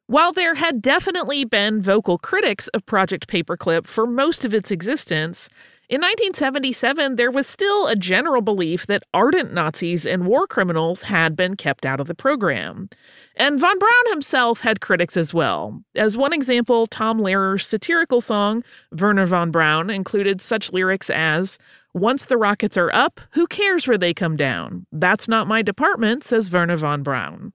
While 0.06 0.32
there 0.32 0.54
had 0.54 0.82
definitely 0.82 1.44
been 1.44 1.80
vocal 1.80 2.18
critics 2.18 2.68
of 2.68 2.84
Project 2.84 3.26
Paperclip 3.26 3.86
for 3.86 4.06
most 4.06 4.44
of 4.44 4.52
its 4.52 4.70
existence, 4.70 5.48
in 5.88 6.00
1977, 6.00 7.16
there 7.16 7.30
was 7.30 7.46
still 7.46 7.86
a 7.86 7.94
general 7.94 8.40
belief 8.40 8.86
that 8.86 9.02
ardent 9.12 9.52
Nazis 9.52 10.06
and 10.06 10.26
war 10.26 10.46
criminals 10.46 11.02
had 11.02 11.36
been 11.36 11.56
kept 11.56 11.84
out 11.84 12.00
of 12.00 12.06
the 12.06 12.14
program. 12.14 12.88
And 13.36 13.60
von 13.60 13.78
Braun 13.78 14.10
himself 14.10 14.60
had 14.60 14.80
critics 14.80 15.16
as 15.16 15.34
well. 15.34 15.82
As 15.94 16.16
one 16.16 16.32
example, 16.32 16.86
Tom 16.86 17.18
Lehrer's 17.18 17.66
satirical 17.66 18.22
song, 18.22 18.64
Wernher 18.92 19.26
von 19.26 19.50
Braun, 19.50 19.90
included 19.90 20.40
such 20.40 20.72
lyrics 20.72 21.10
as, 21.10 21.58
Once 21.92 22.26
the 22.26 22.38
rockets 22.38 22.78
are 22.78 22.92
up, 22.94 23.20
who 23.32 23.46
cares 23.46 23.86
where 23.86 23.98
they 23.98 24.14
come 24.14 24.36
down? 24.36 24.86
That's 24.90 25.28
not 25.28 25.46
my 25.46 25.60
department, 25.60 26.24
says 26.24 26.50
Wernher 26.50 26.76
von 26.78 27.02
Braun. 27.02 27.52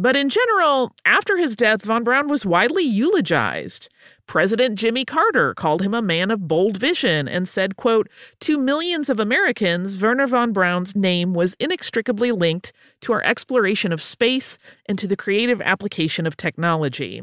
But 0.00 0.14
in 0.14 0.28
general, 0.28 0.92
after 1.04 1.36
his 1.38 1.56
death, 1.56 1.82
von 1.82 2.04
Braun 2.04 2.28
was 2.28 2.46
widely 2.46 2.84
eulogized. 2.84 3.88
President 4.28 4.78
Jimmy 4.78 5.04
Carter 5.04 5.54
called 5.54 5.82
him 5.82 5.92
a 5.92 6.00
man 6.00 6.30
of 6.30 6.46
bold 6.46 6.76
vision 6.76 7.26
and 7.26 7.48
said, 7.48 7.76
quote, 7.76 8.08
To 8.38 8.58
millions 8.58 9.10
of 9.10 9.18
Americans, 9.18 10.00
Wernher 10.00 10.28
von 10.28 10.52
Braun's 10.52 10.94
name 10.94 11.34
was 11.34 11.56
inextricably 11.58 12.30
linked 12.30 12.72
to 13.00 13.12
our 13.12 13.24
exploration 13.24 13.90
of 13.90 14.00
space 14.00 14.56
and 14.86 15.00
to 15.00 15.08
the 15.08 15.16
creative 15.16 15.60
application 15.60 16.28
of 16.28 16.36
technology. 16.36 17.20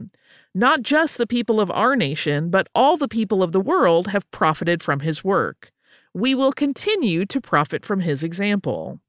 Not 0.54 0.82
just 0.82 1.18
the 1.18 1.26
people 1.26 1.62
of 1.62 1.72
our 1.72 1.96
nation, 1.96 2.50
but 2.50 2.68
all 2.76 2.98
the 2.98 3.08
people 3.08 3.42
of 3.42 3.54
the 3.54 3.62
world 3.62 4.08
have 4.08 4.30
profited 4.32 4.84
from 4.84 5.00
his 5.00 5.24
work. 5.24 5.72
We 6.14 6.36
will 6.36 6.52
continue 6.52 7.26
to 7.28 7.40
profit 7.40 7.86
from 7.86 8.02
his 8.02 8.22
example. 8.22 9.00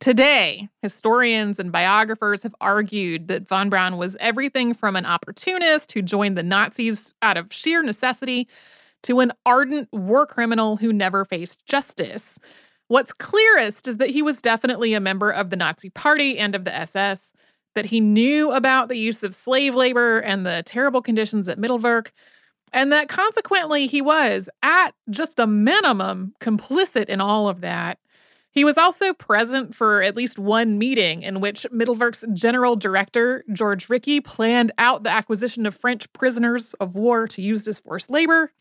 Today, 0.00 0.70
historians 0.80 1.58
and 1.58 1.70
biographers 1.70 2.42
have 2.42 2.54
argued 2.58 3.28
that 3.28 3.46
von 3.46 3.68
Braun 3.68 3.98
was 3.98 4.16
everything 4.18 4.72
from 4.72 4.96
an 4.96 5.04
opportunist 5.04 5.92
who 5.92 6.00
joined 6.00 6.38
the 6.38 6.42
Nazis 6.42 7.14
out 7.20 7.36
of 7.36 7.52
sheer 7.52 7.82
necessity 7.82 8.48
to 9.02 9.20
an 9.20 9.30
ardent 9.44 9.90
war 9.92 10.24
criminal 10.24 10.78
who 10.78 10.90
never 10.90 11.26
faced 11.26 11.66
justice. 11.66 12.38
What's 12.88 13.12
clearest 13.12 13.86
is 13.86 13.98
that 13.98 14.08
he 14.08 14.22
was 14.22 14.40
definitely 14.40 14.94
a 14.94 15.00
member 15.00 15.30
of 15.30 15.50
the 15.50 15.56
Nazi 15.56 15.90
Party 15.90 16.38
and 16.38 16.54
of 16.54 16.64
the 16.64 16.74
SS, 16.74 17.34
that 17.74 17.86
he 17.86 18.00
knew 18.00 18.52
about 18.52 18.88
the 18.88 18.96
use 18.96 19.22
of 19.22 19.34
slave 19.34 19.74
labor 19.74 20.20
and 20.20 20.46
the 20.46 20.62
terrible 20.64 21.02
conditions 21.02 21.46
at 21.46 21.58
Mittelwerk, 21.58 22.10
and 22.72 22.90
that 22.90 23.08
consequently 23.08 23.86
he 23.86 24.00
was, 24.00 24.48
at 24.62 24.92
just 25.10 25.38
a 25.38 25.46
minimum, 25.46 26.34
complicit 26.40 27.10
in 27.10 27.20
all 27.20 27.48
of 27.48 27.60
that. 27.60 27.99
He 28.52 28.64
was 28.64 28.76
also 28.76 29.12
present 29.14 29.74
for 29.74 30.02
at 30.02 30.16
least 30.16 30.38
one 30.38 30.76
meeting 30.76 31.22
in 31.22 31.40
which 31.40 31.64
Mittelwerk's 31.72 32.24
general 32.32 32.74
director, 32.74 33.44
George 33.52 33.86
Rickhey, 33.88 34.24
planned 34.24 34.72
out 34.76 35.04
the 35.04 35.10
acquisition 35.10 35.66
of 35.66 35.76
French 35.76 36.12
prisoners 36.12 36.74
of 36.74 36.96
war 36.96 37.28
to 37.28 37.42
use 37.42 37.68
as 37.68 37.80
forced 37.80 38.10
labor. 38.10 38.52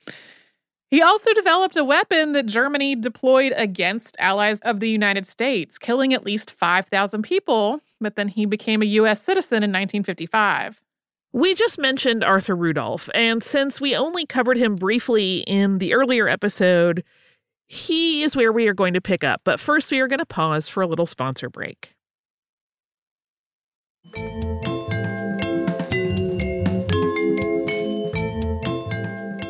He 0.91 1.01
also 1.01 1.33
developed 1.33 1.75
a 1.75 1.83
weapon 1.83 2.33
that 2.33 2.47
Germany 2.47 2.95
deployed 2.95 3.53
against 3.55 4.15
allies 4.19 4.59
of 4.59 4.79
the 4.79 4.89
United 4.89 5.25
States, 5.25 5.77
killing 5.77 6.13
at 6.13 6.23
least 6.23 6.51
5,000 6.51 7.21
people, 7.21 7.81
but 8.01 8.15
then 8.15 8.27
he 8.27 8.45
became 8.45 8.81
a 8.81 8.85
U.S. 8.85 9.21
citizen 9.21 9.57
in 9.57 9.69
1955. 9.69 10.81
We 11.31 11.53
just 11.53 11.77
mentioned 11.77 12.23
Arthur 12.23 12.55
Rudolph, 12.55 13.07
and 13.13 13.43
since 13.43 13.79
we 13.79 13.95
only 13.95 14.25
covered 14.25 14.57
him 14.57 14.75
briefly 14.75 15.43
in 15.45 15.77
the 15.77 15.93
earlier 15.93 16.27
episode, 16.27 17.03
he 17.69 18.23
is 18.23 18.35
where 18.35 18.51
we 18.51 18.67
are 18.67 18.73
going 18.73 18.95
to 18.95 19.01
pick 19.01 19.23
up, 19.23 19.41
but 19.43 19.59
first 19.59 19.91
we 19.91 19.99
are 19.99 20.07
going 20.07 20.19
to 20.19 20.25
pause 20.25 20.67
for 20.67 20.81
a 20.81 20.87
little 20.87 21.05
sponsor 21.05 21.49
break. 21.49 21.93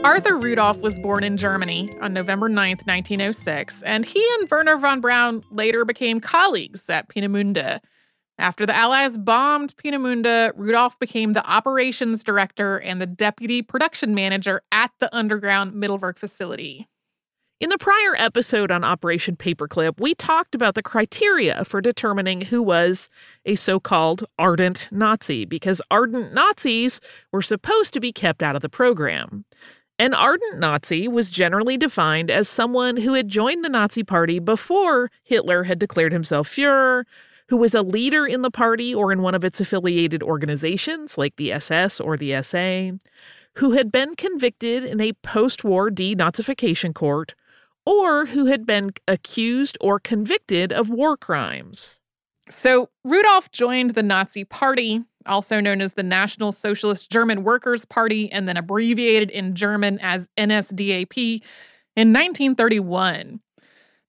Arthur 0.04 0.38
Rudolph 0.38 0.80
was 0.80 1.00
born 1.00 1.24
in 1.24 1.38
Germany 1.38 1.90
on 2.02 2.12
November 2.12 2.50
9th, 2.50 2.86
1906, 2.86 3.84
and 3.84 4.06
he 4.06 4.28
and 4.40 4.52
Wernher 4.52 4.78
von 4.78 5.00
Braun 5.00 5.42
later 5.52 5.86
became 5.86 6.20
colleagues 6.20 6.90
at 6.90 7.08
Peenemünde. 7.08 7.80
After 8.38 8.66
the 8.66 8.76
Allies 8.76 9.18
bombed 9.18 9.76
Peenemünde, 9.78 10.52
Rudolph 10.58 11.00
became 11.00 11.34
the 11.34 11.46
operations 11.50 12.26
director 12.26 12.82
and 12.82 13.02
the 13.02 13.06
deputy 13.06 13.62
production 13.62 14.14
manager 14.14 14.62
at 14.74 14.92
the 15.00 15.14
underground 15.16 15.74
Mittelwerk 15.74 16.18
facility. 16.18 16.90
In 17.62 17.68
the 17.68 17.78
prior 17.78 18.16
episode 18.18 18.72
on 18.72 18.86
Operation 18.86 19.36
Paperclip, 19.36 20.00
we 20.00 20.16
talked 20.16 20.56
about 20.56 20.76
the 20.76 20.82
criteria 20.82 21.66
for 21.66 21.82
determining 21.82 22.40
who 22.40 22.64
was 22.64 23.10
a 23.46 23.56
so 23.56 23.82
called 23.82 24.24
ardent 24.40 24.88
Nazi, 24.94 25.44
because 25.44 25.82
ardent 25.92 26.34
Nazis 26.34 27.02
were 27.34 27.42
supposed 27.42 27.94
to 27.94 28.00
be 28.00 28.14
kept 28.14 28.42
out 28.42 28.56
of 28.56 28.62
the 28.62 28.70
program. 28.70 29.44
An 29.98 30.14
ardent 30.14 30.58
Nazi 30.58 31.10
was 31.10 31.30
generally 31.30 31.76
defined 31.76 32.32
as 32.32 32.48
someone 32.48 32.96
who 32.96 33.14
had 33.14 33.28
joined 33.28 33.66
the 33.66 33.70
Nazi 33.70 34.04
Party 34.04 34.40
before 34.40 35.12
Hitler 35.24 35.64
had 35.64 35.80
declared 35.80 36.14
himself 36.14 36.48
Fuhrer, 36.48 37.04
who 37.50 37.58
was 37.58 37.76
a 37.76 37.82
leader 37.82 38.26
in 38.26 38.42
the 38.42 38.52
party 38.52 38.96
or 38.96 39.12
in 39.12 39.22
one 39.22 39.36
of 39.36 39.44
its 39.44 39.60
affiliated 39.60 40.24
organizations, 40.24 41.18
like 41.18 41.36
the 41.36 41.52
SS 41.52 42.00
or 42.00 42.16
the 42.16 42.42
SA, 42.42 42.92
who 43.56 43.72
had 43.72 43.92
been 43.92 44.16
convicted 44.16 44.86
in 44.86 45.02
a 45.02 45.12
post 45.12 45.66
war 45.66 45.92
denazification 45.92 46.96
court 46.96 47.36
or 47.86 48.28
who 48.28 48.46
had 48.46 48.66
been 48.66 48.92
accused 49.08 49.78
or 49.82 50.00
convicted 50.00 50.72
of 50.72 50.90
war 50.90 51.18
crimes. 51.18 52.00
So, 52.50 52.90
Rudolph 53.04 53.52
joined 53.52 53.92
the 53.92 54.04
Nazi 54.04 54.44
Party, 54.44 55.04
also 55.26 55.60
known 55.60 55.82
as 55.82 55.94
the 55.94 56.04
National 56.04 56.52
Socialist 56.52 57.12
German 57.12 57.44
Workers' 57.44 57.86
Party, 57.86 58.32
and 58.32 58.48
then 58.48 58.58
abbreviated 58.58 59.30
in 59.30 59.54
German 59.54 60.00
as 60.00 60.28
NSDAP, 60.38 61.44
in 61.96 62.14
1931. 62.14 63.40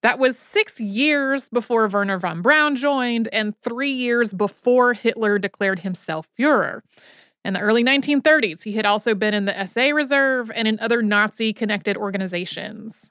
That 0.03 0.19
was 0.19 0.39
six 0.39 0.81
years 0.81 1.51
before 1.51 1.87
Wernher 1.87 2.19
von 2.19 2.41
Braun 2.41 2.75
joined 2.75 3.29
and 3.33 3.55
three 3.63 3.93
years 3.93 4.33
before 4.33 4.95
Hitler 4.95 5.39
declared 5.39 5.81
himself 5.81 6.27
Fuhrer. 6.39 6.81
In 7.45 7.55
the 7.55 7.61
early 7.61 7.85
1930s, 7.85 8.63
he 8.63 8.73
had 8.73 8.87
also 8.87 9.15
been 9.15 9.35
in 9.35 9.45
the 9.45 9.67
SA 9.67 9.91
Reserve 9.91 10.51
and 10.55 10.67
in 10.67 10.79
other 10.81 11.03
Nazi 11.03 11.53
connected 11.53 11.97
organizations. 11.97 13.11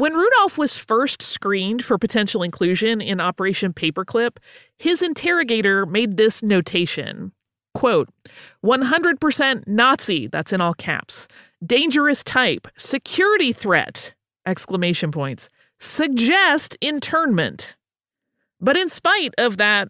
When 0.00 0.14
Rudolph 0.14 0.56
was 0.56 0.78
first 0.78 1.20
screened 1.20 1.84
for 1.84 1.98
potential 1.98 2.42
inclusion 2.42 3.02
in 3.02 3.20
Operation 3.20 3.74
Paperclip, 3.74 4.38
his 4.78 5.02
interrogator 5.02 5.84
made 5.84 6.16
this 6.16 6.42
notation 6.42 7.32
quote 7.74 8.08
100% 8.64 9.68
nazi 9.68 10.26
that's 10.26 10.54
in 10.54 10.60
all 10.62 10.72
caps 10.72 11.28
dangerous 11.66 12.24
type 12.24 12.66
security 12.78 13.52
threat 13.52 14.14
exclamation 14.46 15.12
points 15.12 15.50
suggest 15.80 16.78
internment. 16.80 17.76
But 18.58 18.78
in 18.78 18.88
spite 18.88 19.34
of 19.36 19.58
that 19.58 19.88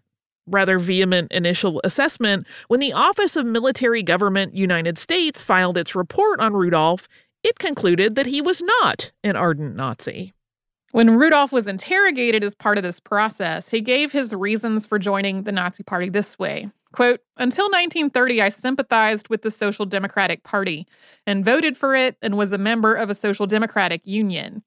rather 0.48 0.80
vehement 0.80 1.30
initial 1.30 1.80
assessment 1.84 2.48
when 2.66 2.80
the 2.80 2.92
office 2.94 3.36
of 3.36 3.46
military 3.46 4.02
government 4.02 4.56
united 4.56 4.98
states 4.98 5.40
filed 5.40 5.78
its 5.78 5.94
report 5.94 6.40
on 6.40 6.52
rudolph 6.52 7.06
it 7.42 7.58
concluded 7.58 8.14
that 8.14 8.26
he 8.26 8.40
was 8.40 8.62
not 8.62 9.12
an 9.24 9.36
ardent 9.36 9.76
Nazi. 9.76 10.32
When 10.92 11.16
Rudolph 11.16 11.52
was 11.52 11.68
interrogated 11.68 12.42
as 12.42 12.54
part 12.54 12.76
of 12.76 12.82
this 12.82 12.98
process, 12.98 13.68
he 13.68 13.80
gave 13.80 14.10
his 14.10 14.34
reasons 14.34 14.84
for 14.84 14.98
joining 14.98 15.44
the 15.44 15.52
Nazi 15.52 15.84
Party 15.84 16.08
this 16.08 16.38
way. 16.38 16.68
Quote, 16.92 17.20
until 17.36 17.66
1930, 17.66 18.42
I 18.42 18.48
sympathized 18.48 19.28
with 19.28 19.42
the 19.42 19.52
Social 19.52 19.86
Democratic 19.86 20.42
Party 20.42 20.88
and 21.26 21.44
voted 21.44 21.76
for 21.76 21.94
it 21.94 22.16
and 22.20 22.36
was 22.36 22.52
a 22.52 22.58
member 22.58 22.94
of 22.94 23.08
a 23.08 23.14
Social 23.14 23.46
Democratic 23.46 24.02
union. 24.04 24.64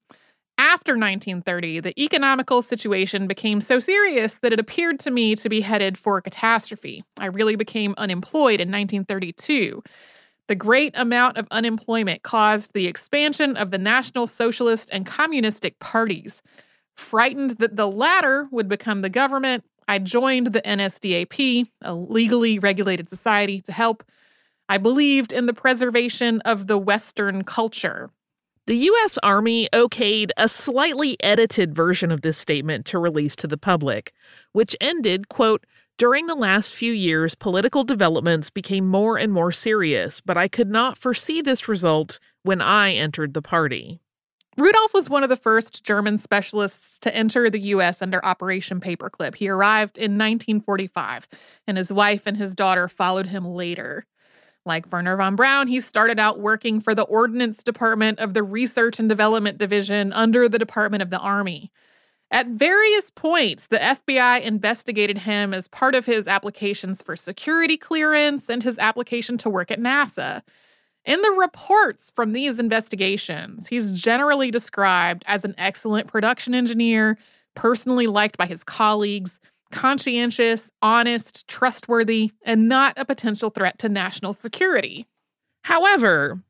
After 0.58 0.94
1930, 0.94 1.82
the 1.82 2.02
economical 2.02 2.62
situation 2.62 3.28
became 3.28 3.60
so 3.60 3.80
serious 3.80 4.36
that 4.36 4.54
it 4.54 4.60
appeared 4.60 5.00
to 5.00 5.12
me 5.12 5.36
to 5.36 5.50
be 5.50 5.60
headed 5.60 5.98
for 5.98 6.18
a 6.18 6.22
catastrophe. 6.22 7.04
I 7.20 7.26
really 7.26 7.58
became 7.58 7.96
unemployed 7.98 8.62
in 8.62 8.72
1932. 8.72 9.84
The 10.48 10.56
great 10.56 10.94
amount 10.96 11.38
of 11.38 11.48
unemployment 11.52 12.24
caused 12.24 12.74
the 12.74 12.88
expansion 12.88 13.56
of 13.56 13.72
the 13.72 13.78
National 13.78 14.28
Socialist 14.28 14.90
and 14.92 15.06
Communistic 15.06 15.80
parties. 15.80 16.42
Frightened 16.96 17.52
that 17.60 17.78
the 17.78 17.90
latter 17.90 18.48
would 18.52 18.68
become 18.68 19.02
the 19.02 19.10
government, 19.10 19.64
I 19.88 20.00
joined 20.00 20.48
the 20.48 20.62
NSDAP, 20.62 21.68
a 21.82 21.96
legally 21.96 22.60
regulated 22.60 23.10
society, 23.10 23.62
to 23.62 23.72
help. 23.72 24.04
I 24.70 24.78
believed 24.78 25.34
in 25.34 25.46
the 25.46 25.54
preservation 25.54 26.42
of 26.42 26.68
the 26.68 26.78
Western 26.78 27.44
culture. 27.44 28.10
The 28.66 28.78
U.S. 28.78 29.20
Army 29.22 29.68
okayed 29.74 30.32
a 30.38 30.48
slightly 30.48 31.22
edited 31.22 31.76
version 31.76 32.12
of 32.12 32.22
this 32.22 32.38
statement 32.38 32.86
to 32.88 32.98
release 32.98 33.36
to 33.38 33.48
the 33.48 33.58
public, 33.58 34.14
which 34.54 34.76
ended, 34.80 35.28
quote, 35.28 35.66
during 35.98 36.28
the 36.28 36.36
last 36.36 36.74
few 36.74 36.92
years, 36.92 37.36
political 37.36 37.84
developments 37.84 38.50
became 38.50 38.88
more 38.88 39.18
and 39.18 39.32
more 39.32 39.52
serious, 39.52 40.22
but 40.22 40.38
I 40.38 40.48
could 40.48 40.70
not 40.70 40.98
foresee 40.98 41.42
this 41.42 41.68
result 41.68 42.20
when 42.44 42.62
I 42.62 42.94
entered 42.94 43.34
the 43.34 43.42
party. 43.42 44.00
Rudolph 44.58 44.94
was 44.94 45.10
one 45.10 45.24
of 45.24 45.30
the 45.30 45.36
first 45.36 45.84
German 45.84 46.20
specialists 46.20 47.00
to 47.00 47.16
enter 47.16 47.50
the 47.50 47.60
U.S. 47.60 48.02
under 48.02 48.24
Operation 48.24 48.80
Paperclip. 48.80 49.36
He 49.36 49.50
arrived 49.50 49.98
in 49.98 50.12
1945, 50.12 51.28
and 51.68 51.78
his 51.78 51.92
wife 51.92 52.24
and 52.28 52.38
his 52.38 52.54
daughter 52.54 52.88
followed 52.88 53.28
him 53.28 53.46
later. 53.46 54.06
Like 54.66 54.92
Wernher 54.92 55.18
von 55.18 55.36
Braun, 55.36 55.68
he 55.68 55.80
started 55.80 56.20
out 56.20 56.40
working 56.40 56.80
for 56.80 56.94
the 56.94 57.04
Ordnance 57.04 57.64
Department 57.64 58.20
of 58.20 58.34
the 58.34 58.44
Research 58.44 59.00
and 59.00 59.10
Development 59.10 59.58
Division 59.58 60.14
under 60.14 60.48
the 60.48 60.60
Department 60.60 61.02
of 61.02 61.10
the 61.10 61.20
Army. 61.20 61.72
At 62.34 62.48
various 62.48 63.12
points, 63.12 63.68
the 63.68 63.78
FBI 63.78 64.42
investigated 64.42 65.20
him 65.20 65.54
as 65.54 65.68
part 65.68 65.94
of 65.94 66.08
his 66.08 66.28
applications 66.28 67.04
for 67.04 67.16
security 67.16 67.78
clearance 67.78 68.50
and 68.50 68.64
his 68.64 68.80
application 68.80 69.38
to 69.38 69.52
work 69.52 69.70
at 69.70 69.80
NASA. 69.80 70.42
In 71.06 71.22
the 71.22 71.30
reports 71.30 72.12
from 72.16 72.34
these 72.34 72.58
investigations, 72.58 73.68
he's 73.68 73.92
generally 73.92 74.50
described 74.50 75.24
as 75.28 75.46
an 75.46 75.54
excellent 75.60 76.08
production 76.08 76.56
engineer, 76.56 77.20
personally 77.54 78.08
liked 78.08 78.36
by 78.36 78.48
his 78.48 78.64
colleagues, 78.64 79.40
conscientious, 79.72 80.72
honest, 80.82 81.48
trustworthy, 81.48 82.32
and 82.44 82.68
not 82.68 82.96
a 82.98 83.06
potential 83.06 83.52
threat 83.52 83.78
to 83.78 83.90
national 83.90 84.34
security. 84.34 85.06
However, 85.66 86.42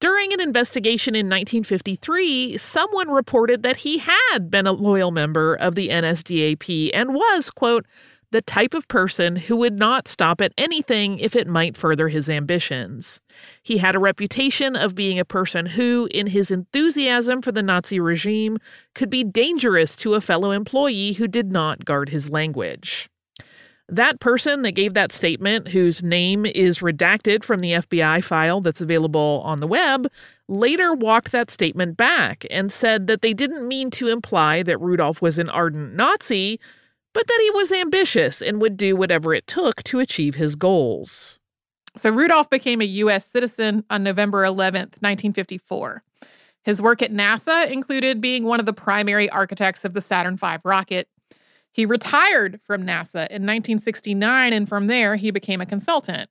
during 0.00 0.32
an 0.32 0.40
investigation 0.40 1.14
in 1.14 1.26
1953, 1.26 2.56
someone 2.56 3.10
reported 3.10 3.62
that 3.62 3.78
he 3.78 3.98
had 3.98 4.50
been 4.50 4.66
a 4.66 4.72
loyal 4.72 5.10
member 5.10 5.54
of 5.54 5.74
the 5.74 5.90
NSDAP 5.90 6.90
and 6.94 7.14
was, 7.14 7.50
quote, 7.50 7.86
the 8.32 8.40
type 8.40 8.74
of 8.74 8.88
person 8.88 9.36
who 9.36 9.56
would 9.56 9.78
not 9.78 10.06
stop 10.08 10.40
at 10.40 10.52
anything 10.56 11.18
if 11.18 11.34
it 11.34 11.48
might 11.48 11.76
further 11.76 12.08
his 12.08 12.30
ambitions. 12.30 13.20
He 13.62 13.78
had 13.78 13.94
a 13.94 13.98
reputation 13.98 14.76
of 14.76 14.94
being 14.94 15.18
a 15.18 15.24
person 15.24 15.66
who, 15.66 16.08
in 16.12 16.28
his 16.28 16.50
enthusiasm 16.50 17.42
for 17.42 17.52
the 17.52 17.62
Nazi 17.62 17.98
regime, 17.98 18.58
could 18.94 19.10
be 19.10 19.24
dangerous 19.24 19.96
to 19.96 20.14
a 20.14 20.20
fellow 20.20 20.52
employee 20.52 21.14
who 21.14 21.26
did 21.26 21.52
not 21.52 21.84
guard 21.84 22.08
his 22.08 22.30
language. 22.30 23.09
That 23.90 24.20
person 24.20 24.62
that 24.62 24.72
gave 24.72 24.94
that 24.94 25.10
statement, 25.10 25.66
whose 25.68 26.00
name 26.00 26.46
is 26.46 26.78
redacted 26.78 27.42
from 27.42 27.58
the 27.58 27.72
FBI 27.72 28.22
file 28.22 28.60
that's 28.60 28.80
available 28.80 29.42
on 29.44 29.58
the 29.58 29.66
web, 29.66 30.06
later 30.46 30.94
walked 30.94 31.32
that 31.32 31.50
statement 31.50 31.96
back 31.96 32.46
and 32.50 32.70
said 32.70 33.08
that 33.08 33.20
they 33.20 33.34
didn't 33.34 33.66
mean 33.66 33.90
to 33.90 34.06
imply 34.06 34.62
that 34.62 34.78
Rudolph 34.78 35.20
was 35.20 35.38
an 35.38 35.48
ardent 35.48 35.94
Nazi, 35.94 36.60
but 37.12 37.26
that 37.26 37.40
he 37.42 37.50
was 37.50 37.72
ambitious 37.72 38.40
and 38.40 38.60
would 38.60 38.76
do 38.76 38.94
whatever 38.94 39.34
it 39.34 39.48
took 39.48 39.82
to 39.82 39.98
achieve 39.98 40.36
his 40.36 40.54
goals. 40.54 41.40
So 41.96 42.10
Rudolph 42.10 42.48
became 42.48 42.80
a 42.80 42.84
U.S. 42.84 43.26
citizen 43.26 43.84
on 43.90 44.04
November 44.04 44.44
11th, 44.44 45.02
1954. 45.02 46.04
His 46.62 46.80
work 46.80 47.02
at 47.02 47.12
NASA 47.12 47.68
included 47.68 48.20
being 48.20 48.44
one 48.44 48.60
of 48.60 48.66
the 48.66 48.72
primary 48.72 49.28
architects 49.30 49.84
of 49.84 49.94
the 49.94 50.00
Saturn 50.00 50.36
V 50.36 50.58
rocket. 50.62 51.08
He 51.72 51.86
retired 51.86 52.60
from 52.64 52.82
NASA 52.82 53.28
in 53.28 53.46
1969, 53.46 54.52
and 54.52 54.68
from 54.68 54.86
there, 54.86 55.16
he 55.16 55.30
became 55.30 55.60
a 55.60 55.66
consultant. 55.66 56.30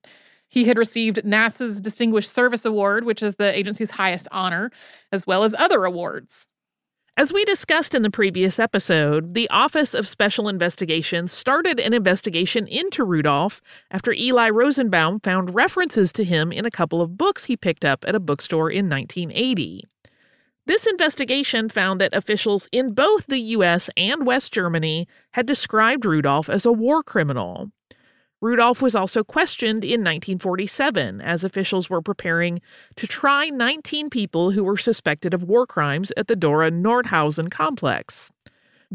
He 0.50 0.66
had 0.66 0.78
received 0.78 1.24
NASA's 1.24 1.80
Distinguished 1.80 2.34
Service 2.34 2.66
Award, 2.66 3.06
which 3.06 3.22
is 3.22 3.36
the 3.36 3.56
agency's 3.58 3.92
highest 3.92 4.28
honor, 4.32 4.72
as 5.12 5.28
well 5.28 5.44
as 5.44 5.54
other 5.58 5.86
awards. 5.86 6.48
As 7.16 7.34
we 7.34 7.44
discussed 7.44 7.94
in 7.94 8.02
the 8.02 8.10
previous 8.10 8.60
episode, 8.60 9.34
the 9.34 9.50
Office 9.50 9.94
of 9.94 10.08
Special 10.08 10.48
Investigations 10.48 11.34
started 11.34 11.78
an 11.78 11.94
investigation 11.94 12.66
into 12.66 13.04
Rudolph 13.04 13.62
after 13.92 14.14
Eli 14.14 14.50
Rosenbaum 14.50 15.20
found 15.20 15.54
references 15.54 16.14
to 16.14 16.24
him 16.24 16.52
in 16.52 16.66
a 16.66 16.72
couple 16.72 17.02
of 17.02 17.18
books 17.18 17.44
he 17.44 17.58
picked 17.58 17.84
up 17.84 18.06
at 18.08 18.16
a 18.16 18.22
bookstore 18.22 18.72
in 18.72 18.90
1980. 18.90 19.86
This 20.70 20.86
investigation 20.86 21.68
found 21.68 22.00
that 22.00 22.14
officials 22.14 22.70
in 22.72 22.94
both 22.94 23.26
the 23.26 23.40
US 23.58 23.90
and 23.98 24.24
West 24.24 24.54
Germany 24.54 25.08
had 25.32 25.48
described 25.48 26.06
Rudolph 26.06 26.48
as 26.48 26.64
a 26.64 26.72
war 26.72 27.02
criminal. 27.02 27.72
Rudolph 28.40 28.80
was 28.80 28.96
also 28.96 29.24
questioned 29.24 29.84
in 29.84 30.02
1947 30.02 31.22
as 31.22 31.44
officials 31.44 31.90
were 31.90 32.04
preparing 32.04 32.62
to 32.98 33.08
try 33.08 33.50
19 33.50 34.12
people 34.12 34.52
who 34.52 34.64
were 34.64 34.78
suspected 34.78 35.34
of 35.34 35.44
war 35.44 35.66
crimes 35.66 36.12
at 36.16 36.28
the 36.28 36.36
Dora 36.36 36.70
Nordhausen 36.70 37.50
complex. 37.50 38.30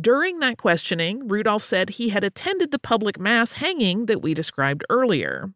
During 0.01 0.39
that 0.39 0.59
questioning, 0.59 1.27
Rudolph 1.27 1.65
said 1.65 1.91
he 1.91 2.11
had 2.11 2.23
attended 2.23 2.71
the 2.71 2.79
public 2.79 3.19
mass 3.19 3.55
hanging 3.55 4.07
that 4.07 4.23
we 4.23 4.33
described 4.33 4.85
earlier. 4.89 5.51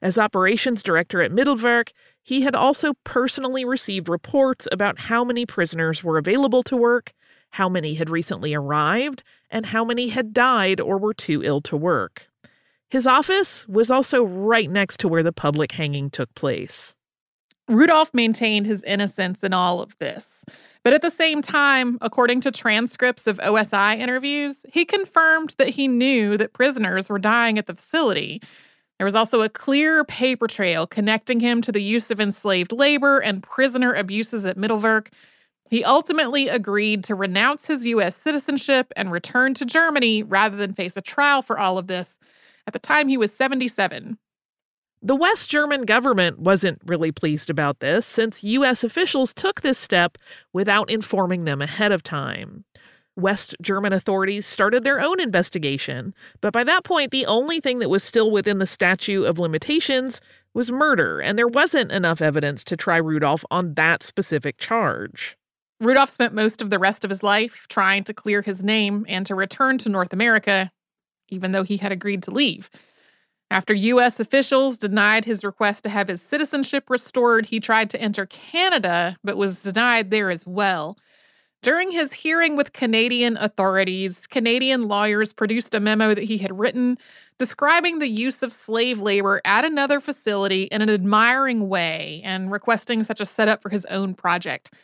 As 0.00 0.16
operations 0.16 0.82
director 0.82 1.22
at 1.22 1.32
Mittelwerk, 1.32 1.90
he 2.26 2.40
had 2.42 2.56
also 2.56 2.92
personally 3.04 3.64
received 3.64 4.08
reports 4.08 4.66
about 4.72 4.98
how 4.98 5.22
many 5.22 5.46
prisoners 5.46 6.02
were 6.02 6.18
available 6.18 6.64
to 6.64 6.76
work, 6.76 7.12
how 7.50 7.68
many 7.68 7.94
had 7.94 8.10
recently 8.10 8.52
arrived, 8.52 9.22
and 9.48 9.66
how 9.66 9.84
many 9.84 10.08
had 10.08 10.32
died 10.32 10.80
or 10.80 10.98
were 10.98 11.14
too 11.14 11.44
ill 11.44 11.60
to 11.60 11.76
work. 11.76 12.26
His 12.90 13.06
office 13.06 13.68
was 13.68 13.92
also 13.92 14.24
right 14.24 14.68
next 14.68 14.98
to 15.00 15.08
where 15.08 15.22
the 15.22 15.32
public 15.32 15.70
hanging 15.70 16.10
took 16.10 16.34
place. 16.34 16.96
Rudolph 17.68 18.12
maintained 18.12 18.66
his 18.66 18.82
innocence 18.82 19.44
in 19.44 19.52
all 19.52 19.80
of 19.80 19.96
this. 19.98 20.44
But 20.82 20.94
at 20.94 21.02
the 21.02 21.10
same 21.10 21.42
time, 21.42 21.96
according 22.00 22.40
to 22.40 22.50
transcripts 22.50 23.28
of 23.28 23.38
OSI 23.38 23.98
interviews, 23.98 24.66
he 24.72 24.84
confirmed 24.84 25.54
that 25.58 25.68
he 25.68 25.86
knew 25.86 26.36
that 26.38 26.54
prisoners 26.54 27.08
were 27.08 27.20
dying 27.20 27.56
at 27.56 27.66
the 27.66 27.74
facility. 27.74 28.42
There 28.98 29.04
was 29.04 29.14
also 29.14 29.42
a 29.42 29.48
clear 29.48 30.04
paper 30.04 30.46
trail 30.46 30.86
connecting 30.86 31.40
him 31.40 31.60
to 31.62 31.72
the 31.72 31.82
use 31.82 32.10
of 32.10 32.20
enslaved 32.20 32.72
labor 32.72 33.18
and 33.18 33.42
prisoner 33.42 33.92
abuses 33.92 34.46
at 34.46 34.56
Mittelwerk. 34.56 35.08
He 35.68 35.84
ultimately 35.84 36.48
agreed 36.48 37.04
to 37.04 37.14
renounce 37.14 37.66
his 37.66 37.84
U.S. 37.86 38.16
citizenship 38.16 38.92
and 38.96 39.12
return 39.12 39.52
to 39.54 39.66
Germany 39.66 40.22
rather 40.22 40.56
than 40.56 40.72
face 40.72 40.96
a 40.96 41.02
trial 41.02 41.42
for 41.42 41.58
all 41.58 41.76
of 41.76 41.88
this. 41.88 42.18
At 42.66 42.72
the 42.72 42.78
time, 42.78 43.08
he 43.08 43.16
was 43.16 43.34
77. 43.34 44.18
The 45.02 45.14
West 45.14 45.50
German 45.50 45.82
government 45.82 46.38
wasn't 46.38 46.80
really 46.86 47.12
pleased 47.12 47.50
about 47.50 47.80
this 47.80 48.06
since 48.06 48.42
U.S. 48.42 48.82
officials 48.82 49.34
took 49.34 49.60
this 49.60 49.78
step 49.78 50.16
without 50.52 50.90
informing 50.90 51.44
them 51.44 51.60
ahead 51.60 51.92
of 51.92 52.02
time. 52.02 52.64
West 53.16 53.56
German 53.62 53.92
authorities 53.92 54.46
started 54.46 54.84
their 54.84 55.00
own 55.00 55.20
investigation, 55.20 56.14
but 56.40 56.52
by 56.52 56.62
that 56.64 56.84
point, 56.84 57.10
the 57.10 57.26
only 57.26 57.60
thing 57.60 57.78
that 57.78 57.90
was 57.90 58.04
still 58.04 58.30
within 58.30 58.58
the 58.58 58.66
statute 58.66 59.24
of 59.24 59.38
limitations 59.38 60.20
was 60.54 60.70
murder, 60.70 61.20
and 61.20 61.38
there 61.38 61.48
wasn't 61.48 61.90
enough 61.92 62.20
evidence 62.20 62.62
to 62.64 62.76
try 62.76 62.96
Rudolph 62.96 63.44
on 63.50 63.74
that 63.74 64.02
specific 64.02 64.58
charge. 64.58 65.36
Rudolph 65.80 66.10
spent 66.10 66.34
most 66.34 66.62
of 66.62 66.70
the 66.70 66.78
rest 66.78 67.04
of 67.04 67.10
his 67.10 67.22
life 67.22 67.66
trying 67.68 68.04
to 68.04 68.14
clear 68.14 68.42
his 68.42 68.62
name 68.62 69.04
and 69.08 69.26
to 69.26 69.34
return 69.34 69.78
to 69.78 69.88
North 69.88 70.12
America 70.12 70.70
even 71.28 71.52
though 71.52 71.62
he 71.62 71.76
had 71.76 71.92
agreed 71.92 72.22
to 72.24 72.30
leave. 72.30 72.70
After 73.50 73.72
U.S. 73.72 74.18
officials 74.18 74.76
denied 74.76 75.24
his 75.24 75.44
request 75.44 75.84
to 75.84 75.88
have 75.88 76.08
his 76.08 76.20
citizenship 76.20 76.90
restored, 76.90 77.46
he 77.46 77.60
tried 77.60 77.90
to 77.90 78.00
enter 78.00 78.26
Canada, 78.26 79.16
but 79.22 79.36
was 79.36 79.62
denied 79.62 80.10
there 80.10 80.30
as 80.30 80.44
well. 80.46 80.98
During 81.66 81.90
his 81.90 82.12
hearing 82.12 82.54
with 82.54 82.72
Canadian 82.72 83.36
authorities, 83.38 84.28
Canadian 84.28 84.86
lawyers 84.86 85.32
produced 85.32 85.74
a 85.74 85.80
memo 85.80 86.14
that 86.14 86.22
he 86.22 86.38
had 86.38 86.56
written 86.56 86.96
describing 87.38 87.98
the 87.98 88.06
use 88.06 88.44
of 88.44 88.52
slave 88.52 89.00
labor 89.00 89.40
at 89.44 89.64
another 89.64 89.98
facility 89.98 90.68
in 90.70 90.80
an 90.80 90.88
admiring 90.88 91.68
way 91.68 92.20
and 92.22 92.52
requesting 92.52 93.02
such 93.02 93.20
a 93.20 93.24
setup 93.24 93.62
for 93.62 93.70
his 93.70 93.84
own 93.86 94.14
project. 94.14 94.74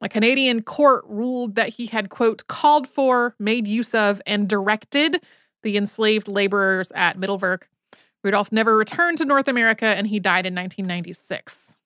A 0.00 0.08
Canadian 0.08 0.62
court 0.62 1.04
ruled 1.06 1.54
that 1.56 1.68
he 1.68 1.84
had, 1.84 2.08
quote, 2.08 2.46
called 2.46 2.88
for, 2.88 3.34
made 3.38 3.66
use 3.66 3.94
of, 3.94 4.22
and 4.26 4.48
directed 4.48 5.22
the 5.62 5.76
enslaved 5.76 6.28
laborers 6.28 6.90
at 6.94 7.18
Mittelwerk. 7.18 7.64
Rudolph 8.24 8.50
never 8.50 8.74
returned 8.78 9.18
to 9.18 9.26
North 9.26 9.48
America 9.48 9.84
and 9.84 10.06
he 10.06 10.18
died 10.18 10.46
in 10.46 10.54
1996. 10.54 11.76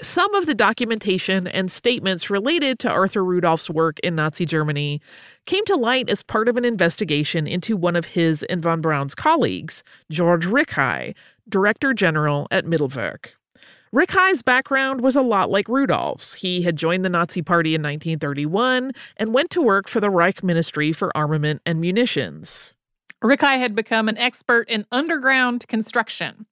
Some 0.00 0.32
of 0.36 0.46
the 0.46 0.54
documentation 0.54 1.48
and 1.48 1.72
statements 1.72 2.30
related 2.30 2.78
to 2.80 2.88
Arthur 2.88 3.24
Rudolph's 3.24 3.68
work 3.68 3.98
in 3.98 4.14
Nazi 4.14 4.46
Germany 4.46 5.00
came 5.44 5.64
to 5.64 5.74
light 5.74 6.08
as 6.08 6.22
part 6.22 6.48
of 6.48 6.56
an 6.56 6.64
investigation 6.64 7.48
into 7.48 7.76
one 7.76 7.96
of 7.96 8.04
his 8.04 8.44
and 8.44 8.62
von 8.62 8.80
Braun's 8.80 9.16
colleagues, 9.16 9.82
George 10.08 10.46
Rickhey, 10.46 11.16
Director 11.48 11.92
General 11.94 12.46
at 12.52 12.64
Mittelwerk. 12.64 13.30
Rickhey's 13.92 14.42
background 14.42 15.00
was 15.00 15.16
a 15.16 15.22
lot 15.22 15.50
like 15.50 15.68
Rudolph's. 15.68 16.34
He 16.34 16.62
had 16.62 16.76
joined 16.76 17.04
the 17.04 17.08
Nazi 17.08 17.42
Party 17.42 17.74
in 17.74 17.82
1931 17.82 18.92
and 19.16 19.34
went 19.34 19.50
to 19.50 19.62
work 19.62 19.88
for 19.88 19.98
the 19.98 20.10
Reich 20.10 20.44
Ministry 20.44 20.92
for 20.92 21.10
Armament 21.16 21.60
and 21.66 21.80
Munitions. 21.80 22.74
Rickhey 23.20 23.58
had 23.58 23.74
become 23.74 24.08
an 24.08 24.16
expert 24.16 24.68
in 24.68 24.86
underground 24.92 25.66
construction. 25.66 26.46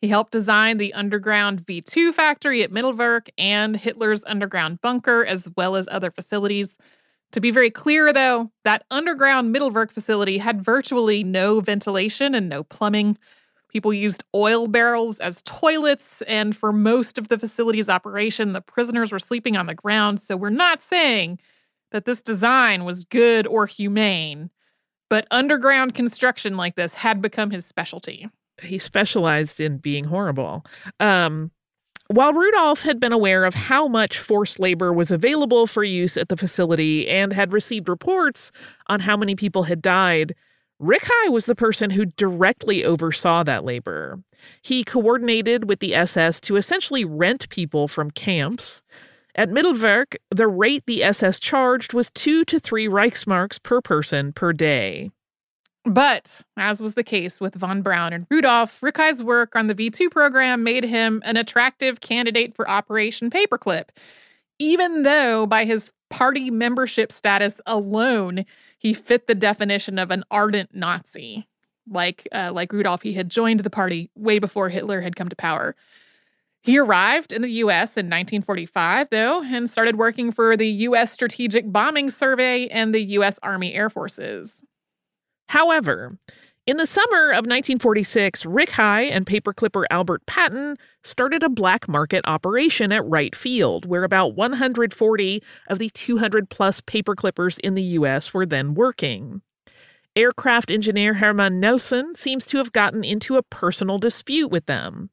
He 0.00 0.08
helped 0.08 0.32
design 0.32 0.76
the 0.76 0.94
underground 0.94 1.66
V 1.66 1.80
2 1.80 2.12
factory 2.12 2.62
at 2.62 2.70
Mittelwerk 2.70 3.28
and 3.36 3.76
Hitler's 3.76 4.24
underground 4.26 4.80
bunker, 4.80 5.24
as 5.24 5.48
well 5.56 5.74
as 5.74 5.88
other 5.90 6.10
facilities. 6.10 6.78
To 7.32 7.40
be 7.40 7.50
very 7.50 7.70
clear, 7.70 8.12
though, 8.12 8.50
that 8.64 8.84
underground 8.90 9.54
Mittelwerk 9.54 9.90
facility 9.90 10.38
had 10.38 10.62
virtually 10.62 11.24
no 11.24 11.60
ventilation 11.60 12.34
and 12.34 12.48
no 12.48 12.62
plumbing. 12.62 13.18
People 13.68 13.92
used 13.92 14.24
oil 14.34 14.66
barrels 14.68 15.20
as 15.20 15.42
toilets, 15.42 16.22
and 16.22 16.56
for 16.56 16.72
most 16.72 17.18
of 17.18 17.28
the 17.28 17.38
facility's 17.38 17.88
operation, 17.88 18.52
the 18.52 18.62
prisoners 18.62 19.12
were 19.12 19.18
sleeping 19.18 19.56
on 19.56 19.66
the 19.66 19.74
ground. 19.74 20.20
So 20.20 20.36
we're 20.36 20.50
not 20.50 20.80
saying 20.80 21.38
that 21.90 22.04
this 22.04 22.22
design 22.22 22.84
was 22.84 23.04
good 23.04 23.46
or 23.46 23.66
humane, 23.66 24.50
but 25.10 25.26
underground 25.30 25.94
construction 25.94 26.56
like 26.56 26.76
this 26.76 26.94
had 26.94 27.20
become 27.20 27.50
his 27.50 27.66
specialty. 27.66 28.28
He 28.62 28.78
specialized 28.78 29.60
in 29.60 29.78
being 29.78 30.04
horrible. 30.04 30.64
Um, 31.00 31.50
while 32.10 32.32
Rudolph 32.32 32.82
had 32.82 32.98
been 33.00 33.12
aware 33.12 33.44
of 33.44 33.54
how 33.54 33.86
much 33.86 34.18
forced 34.18 34.58
labor 34.58 34.94
was 34.94 35.10
available 35.10 35.66
for 35.66 35.84
use 35.84 36.16
at 36.16 36.30
the 36.30 36.38
facility 36.38 37.06
and 37.06 37.34
had 37.34 37.52
received 37.52 37.88
reports 37.88 38.50
on 38.86 39.00
how 39.00 39.14
many 39.14 39.36
people 39.36 39.64
had 39.64 39.82
died, 39.82 40.34
Rickhey 40.80 41.28
was 41.30 41.46
the 41.46 41.54
person 41.54 41.90
who 41.90 42.06
directly 42.06 42.82
oversaw 42.84 43.42
that 43.42 43.64
labor. 43.64 44.22
He 44.62 44.84
coordinated 44.84 45.68
with 45.68 45.80
the 45.80 45.94
SS 45.94 46.40
to 46.42 46.56
essentially 46.56 47.04
rent 47.04 47.48
people 47.50 47.88
from 47.88 48.10
camps. 48.10 48.80
At 49.34 49.50
Mittelwerk, 49.50 50.16
the 50.30 50.48
rate 50.48 50.84
the 50.86 51.04
SS 51.04 51.40
charged 51.40 51.92
was 51.92 52.10
two 52.10 52.44
to 52.46 52.58
three 52.58 52.88
Reichsmarks 52.88 53.62
per 53.62 53.80
person 53.80 54.32
per 54.32 54.52
day. 54.52 55.10
But, 55.88 56.42
as 56.58 56.82
was 56.82 56.94
the 56.94 57.02
case 57.02 57.40
with 57.40 57.54
von 57.54 57.80
Braun 57.80 58.12
and 58.12 58.26
Rudolph, 58.30 58.78
Rickhey's 58.82 59.22
work 59.22 59.56
on 59.56 59.68
the 59.68 59.74
V2 59.74 60.10
program 60.10 60.62
made 60.62 60.84
him 60.84 61.22
an 61.24 61.38
attractive 61.38 62.02
candidate 62.02 62.54
for 62.54 62.68
Operation 62.68 63.30
Paperclip, 63.30 63.88
even 64.58 65.02
though 65.04 65.46
by 65.46 65.64
his 65.64 65.90
party 66.10 66.50
membership 66.50 67.10
status 67.10 67.58
alone, 67.66 68.44
he 68.78 68.92
fit 68.92 69.26
the 69.26 69.34
definition 69.34 69.98
of 69.98 70.10
an 70.10 70.24
ardent 70.30 70.74
Nazi. 70.74 71.46
Like, 71.90 72.28
uh, 72.32 72.50
like 72.52 72.72
Rudolph, 72.72 73.00
he 73.00 73.14
had 73.14 73.30
joined 73.30 73.60
the 73.60 73.70
party 73.70 74.10
way 74.14 74.38
before 74.38 74.68
Hitler 74.68 75.00
had 75.00 75.16
come 75.16 75.30
to 75.30 75.36
power. 75.36 75.74
He 76.60 76.76
arrived 76.76 77.32
in 77.32 77.40
the 77.40 77.48
US 77.48 77.96
in 77.96 78.06
1945, 78.06 79.08
though, 79.10 79.42
and 79.42 79.70
started 79.70 79.96
working 79.96 80.32
for 80.32 80.54
the 80.54 80.68
US 80.68 81.12
Strategic 81.12 81.72
Bombing 81.72 82.10
Survey 82.10 82.66
and 82.68 82.94
the 82.94 83.02
US 83.02 83.38
Army 83.42 83.72
Air 83.72 83.88
Forces. 83.88 84.62
However, 85.48 86.18
in 86.66 86.76
the 86.76 86.86
summer 86.86 87.30
of 87.30 87.46
1946, 87.46 88.44
Rickhey 88.44 89.10
and 89.10 89.24
paperclipper 89.24 89.84
Albert 89.90 90.26
Patton 90.26 90.76
started 91.02 91.42
a 91.42 91.48
black 91.48 91.88
market 91.88 92.22
operation 92.26 92.92
at 92.92 93.06
Wright 93.06 93.34
Field, 93.34 93.86
where 93.86 94.04
about 94.04 94.36
140 94.36 95.42
of 95.68 95.78
the 95.78 95.88
200 95.88 96.50
plus 96.50 96.82
paperclippers 96.82 97.58
in 97.60 97.74
the 97.74 97.82
U.S. 97.82 98.34
were 98.34 98.44
then 98.44 98.74
working. 98.74 99.40
Aircraft 100.14 100.70
engineer 100.70 101.14
Hermann 101.14 101.60
Nehlsen 101.60 102.16
seems 102.16 102.44
to 102.46 102.58
have 102.58 102.72
gotten 102.72 103.02
into 103.02 103.36
a 103.36 103.42
personal 103.42 103.98
dispute 103.98 104.50
with 104.50 104.66
them. 104.66 105.08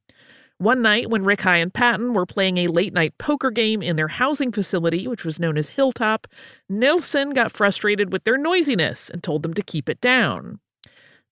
One 0.57 0.81
night, 0.81 1.09
when 1.09 1.23
Rickhey 1.23 1.61
and 1.61 1.73
Patton 1.73 2.13
were 2.13 2.25
playing 2.25 2.59
a 2.59 2.67
late 2.67 2.93
night 2.93 3.17
poker 3.17 3.51
game 3.51 3.81
in 3.81 3.97
their 3.97 4.07
housing 4.07 4.53
facility, 4.53 5.05
which 5.05 5.25
was 5.25 5.37
known 5.37 5.57
as 5.57 5.71
Hilltop, 5.71 6.27
Nehlsen 6.71 7.33
got 7.35 7.51
frustrated 7.51 8.13
with 8.13 8.23
their 8.23 8.37
noisiness 8.37 9.09
and 9.09 9.21
told 9.21 9.43
them 9.43 9.53
to 9.53 9.61
keep 9.61 9.89
it 9.89 9.99
down. 9.99 10.59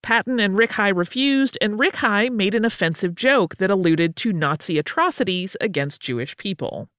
Patton 0.01 0.41
and 0.41 0.57
Rickhey 0.57 0.93
refused, 0.93 1.57
and 1.61 1.79
Rickhey 1.79 2.29
made 2.29 2.53
an 2.53 2.65
offensive 2.65 3.15
joke 3.15 3.55
that 3.55 3.71
alluded 3.71 4.17
to 4.17 4.33
Nazi 4.33 4.77
atrocities 4.77 5.55
against 5.61 6.01
Jewish 6.01 6.35
people. 6.35 6.89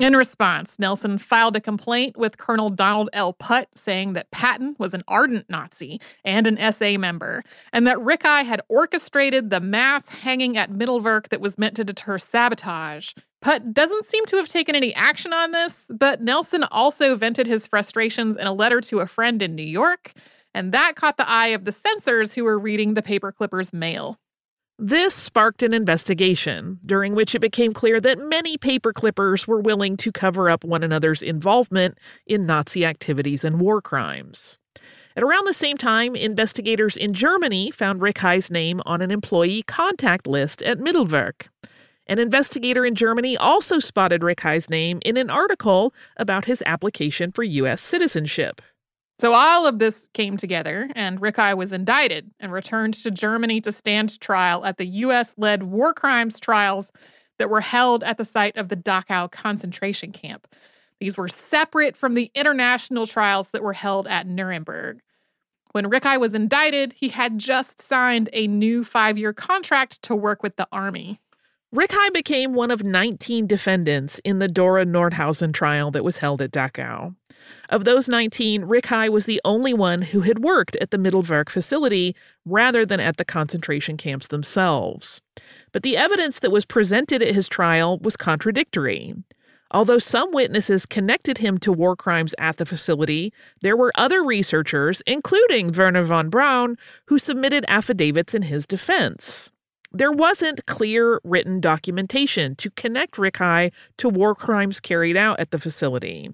In 0.00 0.16
response, 0.16 0.78
Nehlsen 0.78 1.20
filed 1.20 1.56
a 1.56 1.60
complaint 1.60 2.16
with 2.16 2.38
Colonel 2.38 2.70
Donald 2.70 3.10
L. 3.12 3.34
Putt 3.34 3.68
saying 3.74 4.14
that 4.14 4.30
Patton 4.30 4.74
was 4.78 4.94
an 4.94 5.02
ardent 5.06 5.44
Nazi 5.50 6.00
and 6.24 6.46
an 6.46 6.72
SA 6.72 6.92
member, 6.92 7.42
and 7.74 7.86
that 7.86 7.98
Rickhey 7.98 8.46
had 8.46 8.62
orchestrated 8.70 9.50
the 9.50 9.60
mass 9.60 10.08
hanging 10.08 10.56
at 10.56 10.70
Mittelwerk 10.72 11.28
that 11.28 11.42
was 11.42 11.58
meant 11.58 11.76
to 11.76 11.84
deter 11.84 12.18
sabotage. 12.18 13.12
Putt 13.42 13.74
doesn't 13.74 14.06
seem 14.06 14.24
to 14.24 14.36
have 14.36 14.48
taken 14.48 14.74
any 14.74 14.94
action 14.94 15.34
on 15.34 15.50
this, 15.50 15.90
but 15.94 16.24
Nehlsen 16.24 16.66
also 16.70 17.14
vented 17.14 17.46
his 17.46 17.66
frustrations 17.66 18.38
in 18.38 18.46
a 18.46 18.54
letter 18.54 18.80
to 18.80 19.00
a 19.00 19.06
friend 19.06 19.42
in 19.42 19.54
New 19.54 19.62
York, 19.62 20.14
and 20.54 20.72
that 20.72 20.96
caught 20.96 21.18
the 21.18 21.28
eye 21.28 21.48
of 21.48 21.66
the 21.66 21.72
censors 21.72 22.32
who 22.32 22.44
were 22.44 22.58
reading 22.58 22.94
the 22.94 23.02
paperclipper's 23.02 23.74
mail. 23.74 24.18
This 24.82 25.14
sparked 25.14 25.62
an 25.62 25.74
investigation, 25.74 26.78
during 26.86 27.14
which 27.14 27.34
it 27.34 27.40
became 27.40 27.74
clear 27.74 28.00
that 28.00 28.18
many 28.18 28.56
paperclippers 28.56 29.46
were 29.46 29.60
willing 29.60 29.98
to 29.98 30.10
cover 30.10 30.48
up 30.48 30.64
one 30.64 30.82
another's 30.82 31.22
involvement 31.22 31.98
in 32.26 32.46
Nazi 32.46 32.86
activities 32.86 33.44
and 33.44 33.60
war 33.60 33.82
crimes. 33.82 34.58
At 35.14 35.22
around 35.22 35.46
the 35.46 35.52
same 35.52 35.76
time, 35.76 36.16
investigators 36.16 36.96
in 36.96 37.12
Germany 37.12 37.70
found 37.70 38.00
Rickhey's 38.00 38.50
name 38.50 38.80
on 38.86 39.02
an 39.02 39.10
employee 39.10 39.64
contact 39.64 40.26
list 40.26 40.62
at 40.62 40.78
Mittelwerk. 40.78 41.48
An 42.06 42.18
investigator 42.18 42.86
in 42.86 42.94
Germany 42.94 43.36
also 43.36 43.80
spotted 43.80 44.22
Rickhey's 44.22 44.70
name 44.70 44.98
in 45.04 45.18
an 45.18 45.28
article 45.28 45.92
about 46.16 46.46
his 46.46 46.62
application 46.64 47.32
for 47.32 47.42
U.S. 47.42 47.82
citizenship. 47.82 48.62
So 49.20 49.34
all 49.34 49.66
of 49.66 49.78
this 49.78 50.08
came 50.14 50.38
together, 50.38 50.88
and 50.96 51.20
Rickhey 51.20 51.54
was 51.54 51.74
indicted 51.74 52.30
and 52.40 52.50
returned 52.50 52.94
to 52.94 53.10
Germany 53.10 53.60
to 53.60 53.70
stand 53.70 54.18
trial 54.18 54.64
at 54.64 54.78
the 54.78 54.86
US 54.86 55.34
led 55.36 55.64
war 55.64 55.92
crimes 55.92 56.40
trials 56.40 56.90
that 57.36 57.50
were 57.50 57.60
held 57.60 58.02
at 58.02 58.16
the 58.16 58.24
site 58.24 58.56
of 58.56 58.70
the 58.70 58.78
Dachau 58.78 59.30
concentration 59.30 60.10
camp. 60.10 60.48
These 61.00 61.18
were 61.18 61.28
separate 61.28 61.98
from 61.98 62.14
the 62.14 62.30
international 62.34 63.06
trials 63.06 63.50
that 63.50 63.62
were 63.62 63.74
held 63.74 64.06
at 64.06 64.26
Nuremberg. 64.26 65.02
When 65.72 65.90
Rickhey 65.90 66.18
was 66.18 66.34
indicted, 66.34 66.94
he 66.94 67.10
had 67.10 67.36
just 67.36 67.78
signed 67.78 68.30
a 68.32 68.46
new 68.46 68.84
five 68.84 69.18
year 69.18 69.34
contract 69.34 70.00
to 70.04 70.16
work 70.16 70.42
with 70.42 70.56
the 70.56 70.66
army. 70.72 71.20
Rickhey 71.72 72.12
became 72.12 72.52
one 72.52 72.72
of 72.72 72.82
19 72.82 73.46
defendants 73.46 74.20
in 74.24 74.40
the 74.40 74.48
Dora 74.48 74.84
Nordhausen 74.84 75.52
trial 75.52 75.92
that 75.92 76.02
was 76.02 76.18
held 76.18 76.42
at 76.42 76.50
Dachau. 76.50 77.14
Of 77.68 77.84
those 77.84 78.08
19, 78.08 78.62
Rickhey 78.62 79.08
was 79.08 79.26
the 79.26 79.40
only 79.44 79.72
one 79.72 80.02
who 80.02 80.22
had 80.22 80.40
worked 80.40 80.74
at 80.80 80.90
the 80.90 80.96
Mittelwerk 80.96 81.48
facility 81.48 82.16
rather 82.44 82.84
than 82.84 82.98
at 82.98 83.18
the 83.18 83.24
concentration 83.24 83.96
camps 83.96 84.26
themselves. 84.26 85.20
But 85.70 85.84
the 85.84 85.96
evidence 85.96 86.40
that 86.40 86.50
was 86.50 86.64
presented 86.64 87.22
at 87.22 87.36
his 87.36 87.48
trial 87.48 87.98
was 87.98 88.16
contradictory. 88.16 89.14
Although 89.70 90.00
some 90.00 90.32
witnesses 90.32 90.86
connected 90.86 91.38
him 91.38 91.56
to 91.58 91.72
war 91.72 91.94
crimes 91.94 92.34
at 92.36 92.56
the 92.56 92.66
facility, 92.66 93.32
there 93.62 93.76
were 93.76 93.92
other 93.94 94.24
researchers, 94.24 95.02
including 95.06 95.70
Wernher 95.70 96.02
von 96.02 96.30
Braun, 96.30 96.76
who 97.06 97.16
submitted 97.16 97.64
affidavits 97.68 98.34
in 98.34 98.42
his 98.42 98.66
defense. 98.66 99.52
There 99.92 100.12
wasn't 100.12 100.66
clear 100.66 101.20
written 101.24 101.60
documentation 101.60 102.54
to 102.56 102.70
connect 102.70 103.16
Rickhey 103.16 103.72
to 103.98 104.08
war 104.08 104.36
crimes 104.36 104.78
carried 104.78 105.16
out 105.16 105.40
at 105.40 105.50
the 105.50 105.58
facility. 105.58 106.30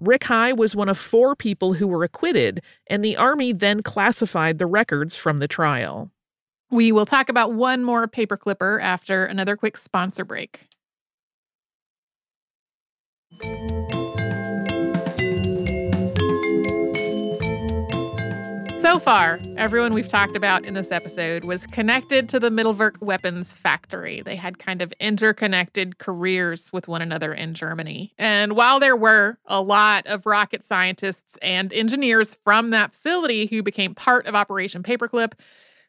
Rickhey 0.00 0.56
was 0.56 0.74
one 0.74 0.88
of 0.88 0.98
four 0.98 1.36
people 1.36 1.74
who 1.74 1.86
were 1.86 2.02
acquitted, 2.02 2.60
and 2.88 3.04
the 3.04 3.16
Army 3.16 3.52
then 3.52 3.82
classified 3.82 4.58
the 4.58 4.66
records 4.66 5.14
from 5.14 5.36
the 5.36 5.46
trial. 5.46 6.10
We 6.70 6.90
will 6.90 7.06
talk 7.06 7.28
about 7.28 7.52
one 7.52 7.84
more 7.84 8.08
paperclipper 8.08 8.82
after 8.82 9.26
another 9.26 9.56
quick 9.56 9.76
sponsor 9.76 10.24
break. 10.24 10.66
So 18.92 18.98
far, 18.98 19.40
everyone 19.56 19.94
we've 19.94 20.06
talked 20.06 20.36
about 20.36 20.66
in 20.66 20.74
this 20.74 20.92
episode 20.92 21.44
was 21.44 21.66
connected 21.66 22.28
to 22.28 22.38
the 22.38 22.50
Mittelwerk 22.50 23.00
weapons 23.00 23.54
factory. 23.54 24.20
They 24.20 24.36
had 24.36 24.58
kind 24.58 24.82
of 24.82 24.92
interconnected 25.00 25.96
careers 25.96 26.70
with 26.74 26.88
one 26.88 27.00
another 27.00 27.32
in 27.32 27.54
Germany. 27.54 28.12
And 28.18 28.54
while 28.54 28.80
there 28.80 28.94
were 28.94 29.38
a 29.46 29.62
lot 29.62 30.06
of 30.06 30.26
rocket 30.26 30.62
scientists 30.62 31.38
and 31.40 31.72
engineers 31.72 32.36
from 32.44 32.68
that 32.68 32.92
facility 32.92 33.46
who 33.46 33.62
became 33.62 33.94
part 33.94 34.26
of 34.26 34.34
Operation 34.34 34.82
Paperclip, 34.82 35.32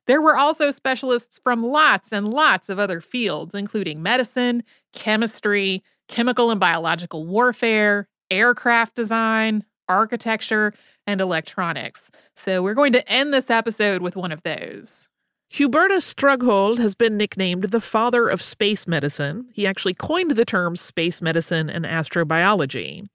There 0.05 0.21
were 0.21 0.35
also 0.35 0.71
specialists 0.71 1.39
from 1.43 1.63
lots 1.63 2.11
and 2.11 2.27
lots 2.27 2.69
of 2.69 2.79
other 2.79 2.99
fields, 2.99 3.55
including 3.55 4.03
medicine, 4.03 4.63
chemistry, 4.91 5.83
chemical 6.07 6.51
and 6.51 6.59
biological 6.59 7.25
warfare, 7.25 8.07
aircraft 8.29 8.95
design, 8.95 9.63
architecture, 9.87 10.73
and 11.07 11.21
electronics. 11.21 12.09
So 12.35 12.63
we're 12.63 12.73
going 12.73 12.93
to 12.93 13.09
end 13.09 13.33
this 13.33 13.49
episode 13.49 14.01
with 14.01 14.15
one 14.15 14.31
of 14.31 14.41
those. 14.43 15.09
Hubertus 15.51 16.01
Strughold 16.01 16.79
has 16.79 16.95
been 16.95 17.15
nicknamed 17.15 17.65
the 17.65 17.81
father 17.81 18.27
of 18.27 18.41
space 18.41 18.87
medicine. 18.87 19.45
He 19.53 19.67
actually 19.67 19.93
coined 19.93 20.31
the 20.31 20.45
terms 20.45 20.81
space 20.81 21.21
medicine 21.21 21.69
and 21.69 21.85
astrobiology. 21.85 23.05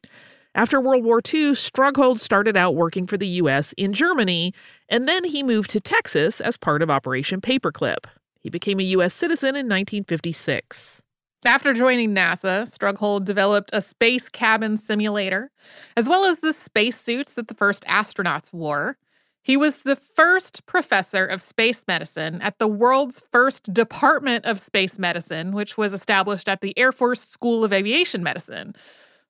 After 0.54 0.80
World 0.80 1.04
War 1.04 1.20
II, 1.32 1.54
Strughold 1.54 2.20
started 2.20 2.56
out 2.56 2.76
working 2.76 3.06
for 3.06 3.16
the 3.16 3.26
U.S. 3.26 3.74
in 3.76 3.92
Germany, 3.92 4.54
and 4.88 5.08
then 5.08 5.24
he 5.24 5.42
moved 5.42 5.70
to 5.70 5.80
Texas 5.80 6.40
as 6.40 6.56
part 6.56 6.80
of 6.80 6.90
Operation 6.90 7.40
Paperclip. 7.40 8.06
He 8.40 8.50
became 8.50 8.78
a 8.78 8.84
U.S. 8.84 9.14
citizen 9.14 9.50
in 9.50 9.66
1956. 9.66 11.02
After 11.44 11.72
joining 11.72 12.14
NASA, 12.14 12.66
Strughold 12.66 13.24
developed 13.24 13.70
a 13.72 13.80
space 13.80 14.28
cabin 14.28 14.76
simulator, 14.76 15.52
as 15.96 16.08
well 16.08 16.24
as 16.24 16.40
the 16.40 16.52
spacesuits 16.52 17.34
that 17.34 17.46
the 17.46 17.54
first 17.54 17.84
astronauts 17.84 18.52
wore. 18.52 18.98
He 19.40 19.56
was 19.56 19.78
the 19.78 19.94
first 19.94 20.66
professor 20.66 21.24
of 21.24 21.40
space 21.40 21.84
medicine 21.86 22.42
at 22.42 22.58
the 22.58 22.66
world's 22.66 23.22
first 23.30 23.72
Department 23.72 24.46
of 24.46 24.58
Space 24.58 24.98
Medicine, 24.98 25.52
which 25.52 25.78
was 25.78 25.92
established 25.92 26.48
at 26.48 26.60
the 26.60 26.76
Air 26.76 26.90
Force 26.90 27.20
School 27.20 27.64
of 27.64 27.72
Aviation 27.72 28.24
Medicine. 28.24 28.74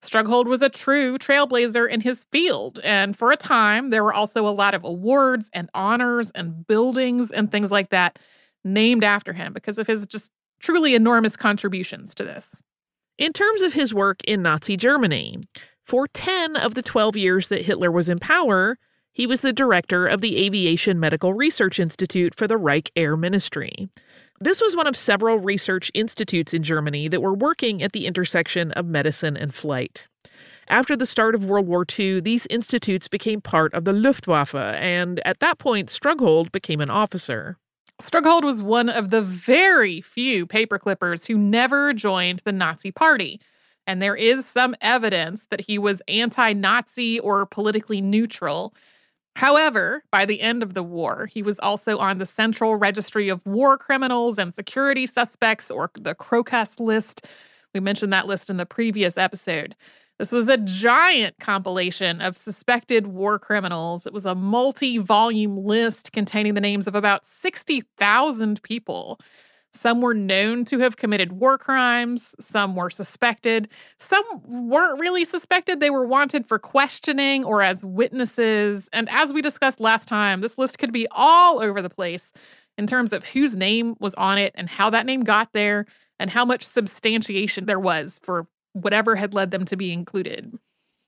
Strughold 0.00 0.48
was 0.48 0.62
a 0.62 0.70
true 0.70 1.18
trailblazer 1.18 1.88
in 1.88 2.00
his 2.00 2.24
field, 2.32 2.80
and 2.82 3.16
for 3.18 3.32
a 3.32 3.36
time, 3.36 3.90
there 3.90 4.02
were 4.02 4.14
also 4.14 4.46
a 4.46 4.50
lot 4.50 4.74
of 4.74 4.82
awards 4.82 5.50
and 5.52 5.68
honors 5.74 6.30
and 6.30 6.66
buildings 6.66 7.30
and 7.30 7.52
things 7.52 7.70
like 7.70 7.90
that 7.90 8.18
named 8.64 9.04
after 9.04 9.34
him 9.34 9.52
because 9.52 9.76
of 9.76 9.86
his 9.86 10.06
just 10.06 10.32
truly 10.58 10.94
enormous 10.94 11.36
contributions 11.36 12.14
to 12.14 12.24
this. 12.24 12.62
In 13.18 13.32
terms 13.32 13.62
of 13.62 13.72
his 13.72 13.92
work 13.92 14.20
in 14.24 14.42
Nazi 14.42 14.76
Germany, 14.76 15.38
for 15.84 16.06
10 16.06 16.56
of 16.56 16.74
the 16.74 16.82
12 16.82 17.16
years 17.16 17.48
that 17.48 17.64
Hitler 17.64 17.90
was 17.90 18.08
in 18.08 18.18
power, 18.18 18.78
he 19.12 19.26
was 19.26 19.40
the 19.40 19.52
director 19.52 20.06
of 20.06 20.20
the 20.20 20.44
Aviation 20.44 21.00
Medical 21.00 21.34
Research 21.34 21.80
Institute 21.80 22.34
for 22.34 22.46
the 22.46 22.56
Reich 22.56 22.92
Air 22.94 23.16
Ministry. 23.16 23.88
This 24.40 24.62
was 24.62 24.76
one 24.76 24.86
of 24.86 24.96
several 24.96 25.40
research 25.40 25.90
institutes 25.94 26.54
in 26.54 26.62
Germany 26.62 27.08
that 27.08 27.22
were 27.22 27.34
working 27.34 27.82
at 27.82 27.92
the 27.92 28.06
intersection 28.06 28.70
of 28.72 28.86
medicine 28.86 29.36
and 29.36 29.52
flight. 29.52 30.06
After 30.68 30.94
the 30.96 31.06
start 31.06 31.34
of 31.34 31.44
World 31.44 31.66
War 31.66 31.84
II, 31.98 32.20
these 32.20 32.46
institutes 32.48 33.08
became 33.08 33.40
part 33.40 33.74
of 33.74 33.84
the 33.84 33.92
Luftwaffe, 33.92 34.54
and 34.54 35.20
at 35.24 35.40
that 35.40 35.58
point, 35.58 35.90
Strughold 35.90 36.52
became 36.52 36.80
an 36.80 36.90
officer. 36.90 37.56
Strughold 38.00 38.44
was 38.44 38.62
one 38.62 38.88
of 38.88 39.10
the 39.10 39.22
very 39.22 40.00
few 40.00 40.46
paperclippers 40.46 41.26
who 41.26 41.36
never 41.36 41.92
joined 41.92 42.40
the 42.40 42.52
Nazi 42.52 42.92
Party. 42.92 43.40
And 43.88 44.00
there 44.00 44.14
is 44.14 44.46
some 44.46 44.76
evidence 44.80 45.46
that 45.50 45.62
he 45.62 45.78
was 45.78 46.02
anti 46.06 46.52
Nazi 46.52 47.18
or 47.18 47.46
politically 47.46 48.00
neutral. 48.00 48.74
However, 49.34 50.04
by 50.10 50.26
the 50.26 50.40
end 50.40 50.62
of 50.62 50.74
the 50.74 50.82
war, 50.82 51.26
he 51.26 51.42
was 51.42 51.58
also 51.60 51.98
on 51.98 52.18
the 52.18 52.26
Central 52.26 52.76
Registry 52.76 53.28
of 53.28 53.44
War 53.46 53.78
Criminals 53.78 54.38
and 54.38 54.54
Security 54.54 55.06
Suspects, 55.06 55.70
or 55.70 55.90
the 55.94 56.14
CROWCASS 56.14 56.80
list. 56.80 57.24
We 57.72 57.80
mentioned 57.80 58.12
that 58.12 58.26
list 58.26 58.50
in 58.50 58.56
the 58.56 58.66
previous 58.66 59.16
episode. 59.16 59.74
This 60.18 60.32
was 60.32 60.48
a 60.48 60.58
giant 60.58 61.38
compilation 61.38 62.20
of 62.20 62.36
suspected 62.36 63.06
war 63.06 63.38
criminals. 63.38 64.04
It 64.04 64.12
was 64.12 64.26
a 64.26 64.34
multi 64.34 64.98
volume 64.98 65.64
list 65.64 66.12
containing 66.12 66.54
the 66.54 66.60
names 66.60 66.88
of 66.88 66.96
about 66.96 67.24
60,000 67.24 68.62
people. 68.62 69.20
Some 69.72 70.00
were 70.00 70.14
known 70.14 70.64
to 70.66 70.78
have 70.80 70.96
committed 70.96 71.32
war 71.32 71.56
crimes, 71.56 72.34
some 72.40 72.74
were 72.74 72.90
suspected, 72.90 73.68
some 73.98 74.24
weren't 74.46 74.98
really 74.98 75.24
suspected. 75.24 75.78
They 75.78 75.90
were 75.90 76.06
wanted 76.06 76.48
for 76.48 76.58
questioning 76.58 77.44
or 77.44 77.62
as 77.62 77.84
witnesses. 77.84 78.88
And 78.92 79.08
as 79.10 79.32
we 79.32 79.42
discussed 79.42 79.78
last 79.78 80.08
time, 80.08 80.40
this 80.40 80.58
list 80.58 80.78
could 80.78 80.92
be 80.92 81.06
all 81.12 81.60
over 81.60 81.80
the 81.80 81.90
place 81.90 82.32
in 82.76 82.86
terms 82.86 83.12
of 83.12 83.26
whose 83.26 83.54
name 83.54 83.94
was 84.00 84.14
on 84.14 84.38
it 84.38 84.52
and 84.56 84.68
how 84.68 84.90
that 84.90 85.06
name 85.06 85.22
got 85.22 85.52
there 85.52 85.86
and 86.18 86.30
how 86.30 86.44
much 86.44 86.64
substantiation 86.64 87.66
there 87.66 87.78
was 87.78 88.18
for 88.22 88.46
whatever 88.82 89.16
had 89.16 89.34
led 89.34 89.50
them 89.50 89.64
to 89.66 89.76
be 89.76 89.92
included. 89.92 90.58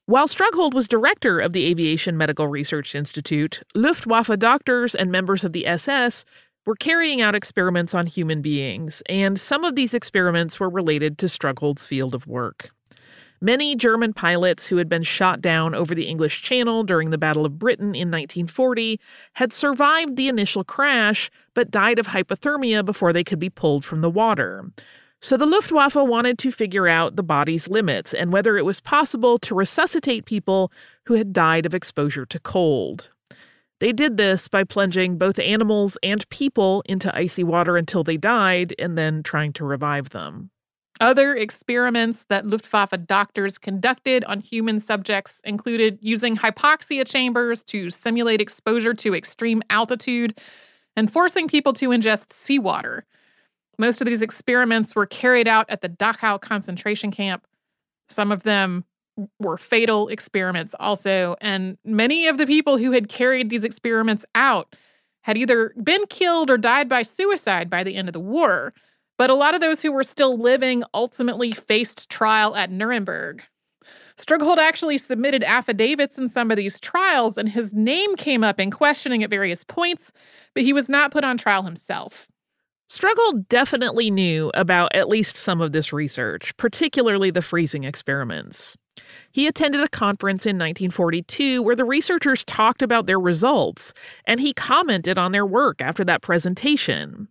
While 0.06 0.26
Strughold 0.26 0.74
was 0.74 0.88
director 0.88 1.38
of 1.38 1.52
the 1.52 1.66
Aviation 1.66 2.16
Medical 2.16 2.48
Research 2.48 2.94
Institute, 2.94 3.62
Luftwaffe 3.74 4.36
doctors 4.38 4.94
and 4.94 5.12
members 5.12 5.44
of 5.44 5.52
the 5.52 5.66
SS 5.66 6.24
were 6.66 6.74
carrying 6.74 7.22
out 7.22 7.34
experiments 7.34 7.94
on 7.94 8.06
human 8.06 8.42
beings, 8.42 9.02
and 9.08 9.38
some 9.38 9.64
of 9.64 9.76
these 9.76 9.94
experiments 9.94 10.58
were 10.58 10.68
related 10.68 11.16
to 11.18 11.28
Strughold's 11.28 11.86
field 11.86 12.14
of 12.14 12.26
work. 12.26 12.70
Many 13.42 13.74
German 13.74 14.12
pilots 14.12 14.66
who 14.66 14.76
had 14.76 14.88
been 14.88 15.02
shot 15.02 15.40
down 15.40 15.74
over 15.74 15.94
the 15.94 16.06
English 16.06 16.42
Channel 16.42 16.82
during 16.82 17.08
the 17.08 17.16
Battle 17.16 17.46
of 17.46 17.58
Britain 17.58 17.94
in 17.94 18.10
1940 18.10 19.00
had 19.34 19.50
survived 19.50 20.16
the 20.16 20.28
initial 20.28 20.62
crash 20.62 21.30
but 21.54 21.70
died 21.70 21.98
of 21.98 22.08
hypothermia 22.08 22.84
before 22.84 23.14
they 23.14 23.24
could 23.24 23.38
be 23.38 23.48
pulled 23.48 23.82
from 23.82 24.02
the 24.02 24.10
water. 24.10 24.70
So 25.22 25.36
the 25.36 25.46
Luftwaffe 25.46 25.96
wanted 25.96 26.38
to 26.38 26.50
figure 26.50 26.88
out 26.88 27.16
the 27.16 27.22
body's 27.22 27.68
limits 27.68 28.14
and 28.14 28.32
whether 28.32 28.56
it 28.56 28.64
was 28.64 28.80
possible 28.80 29.38
to 29.40 29.54
resuscitate 29.54 30.24
people 30.24 30.72
who 31.04 31.14
had 31.14 31.32
died 31.32 31.66
of 31.66 31.74
exposure 31.74 32.24
to 32.24 32.40
cold. 32.40 33.10
They 33.80 33.92
did 33.92 34.16
this 34.16 34.48
by 34.48 34.64
plunging 34.64 35.18
both 35.18 35.38
animals 35.38 35.98
and 36.02 36.28
people 36.30 36.82
into 36.86 37.14
icy 37.16 37.44
water 37.44 37.76
until 37.76 38.02
they 38.02 38.16
died 38.16 38.74
and 38.78 38.96
then 38.96 39.22
trying 39.22 39.52
to 39.54 39.64
revive 39.64 40.10
them. 40.10 40.50
Other 41.00 41.34
experiments 41.34 42.24
that 42.28 42.46
Luftwaffe 42.46 42.92
doctors 43.06 43.56
conducted 43.56 44.22
on 44.24 44.40
human 44.40 44.80
subjects 44.80 45.40
included 45.44 45.98
using 46.02 46.36
hypoxia 46.36 47.06
chambers 47.06 47.62
to 47.64 47.88
simulate 47.88 48.42
exposure 48.42 48.92
to 48.94 49.14
extreme 49.14 49.62
altitude 49.70 50.38
and 50.96 51.10
forcing 51.10 51.48
people 51.48 51.72
to 51.74 51.88
ingest 51.88 52.32
seawater. 52.32 53.06
Most 53.80 54.02
of 54.02 54.06
these 54.06 54.20
experiments 54.20 54.94
were 54.94 55.06
carried 55.06 55.48
out 55.48 55.64
at 55.70 55.80
the 55.80 55.88
Dachau 55.88 56.38
concentration 56.38 57.10
camp. 57.10 57.46
Some 58.10 58.30
of 58.30 58.42
them 58.42 58.84
were 59.38 59.56
fatal 59.56 60.08
experiments, 60.08 60.74
also. 60.78 61.34
And 61.40 61.78
many 61.82 62.26
of 62.26 62.36
the 62.36 62.46
people 62.46 62.76
who 62.76 62.92
had 62.92 63.08
carried 63.08 63.48
these 63.48 63.64
experiments 63.64 64.26
out 64.34 64.76
had 65.22 65.38
either 65.38 65.72
been 65.82 66.04
killed 66.10 66.50
or 66.50 66.58
died 66.58 66.90
by 66.90 67.02
suicide 67.02 67.70
by 67.70 67.82
the 67.82 67.96
end 67.96 68.06
of 68.06 68.12
the 68.12 68.20
war. 68.20 68.74
But 69.16 69.30
a 69.30 69.34
lot 69.34 69.54
of 69.54 69.62
those 69.62 69.80
who 69.80 69.92
were 69.92 70.04
still 70.04 70.36
living 70.36 70.84
ultimately 70.92 71.52
faced 71.52 72.10
trial 72.10 72.54
at 72.56 72.70
Nuremberg. 72.70 73.42
Strughold 74.18 74.58
actually 74.58 74.98
submitted 74.98 75.42
affidavits 75.42 76.18
in 76.18 76.28
some 76.28 76.50
of 76.50 76.58
these 76.58 76.80
trials, 76.80 77.38
and 77.38 77.48
his 77.48 77.72
name 77.72 78.14
came 78.16 78.44
up 78.44 78.60
in 78.60 78.70
questioning 78.70 79.24
at 79.24 79.30
various 79.30 79.64
points, 79.64 80.12
but 80.52 80.64
he 80.64 80.74
was 80.74 80.86
not 80.86 81.12
put 81.12 81.24
on 81.24 81.38
trial 81.38 81.62
himself. 81.62 82.30
Strughold 82.90 83.48
definitely 83.48 84.10
knew 84.10 84.50
about 84.52 84.92
at 84.96 85.08
least 85.08 85.36
some 85.36 85.60
of 85.60 85.70
this 85.70 85.92
research, 85.92 86.56
particularly 86.56 87.30
the 87.30 87.40
freezing 87.40 87.84
experiments. 87.84 88.76
He 89.30 89.46
attended 89.46 89.80
a 89.80 89.86
conference 89.86 90.44
in 90.44 90.56
1942 90.56 91.62
where 91.62 91.76
the 91.76 91.84
researchers 91.84 92.44
talked 92.46 92.82
about 92.82 93.06
their 93.06 93.20
results, 93.20 93.94
and 94.24 94.40
he 94.40 94.52
commented 94.52 95.18
on 95.18 95.30
their 95.30 95.46
work 95.46 95.80
after 95.80 96.02
that 96.02 96.20
presentation. 96.20 97.28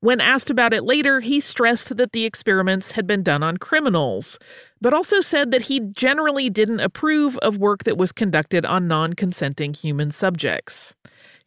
When 0.00 0.20
asked 0.20 0.50
about 0.50 0.74
it 0.74 0.84
later, 0.84 1.20
he 1.20 1.40
stressed 1.40 1.96
that 1.96 2.12
the 2.12 2.26
experiments 2.26 2.92
had 2.92 3.06
been 3.06 3.22
done 3.22 3.42
on 3.42 3.56
criminals, 3.56 4.38
but 4.78 4.92
also 4.92 5.20
said 5.20 5.52
that 5.52 5.62
he 5.62 5.80
generally 5.80 6.50
didn't 6.50 6.80
approve 6.80 7.38
of 7.38 7.56
work 7.56 7.84
that 7.84 7.96
was 7.96 8.12
conducted 8.12 8.66
on 8.66 8.86
non 8.86 9.14
consenting 9.14 9.72
human 9.72 10.10
subjects. 10.10 10.94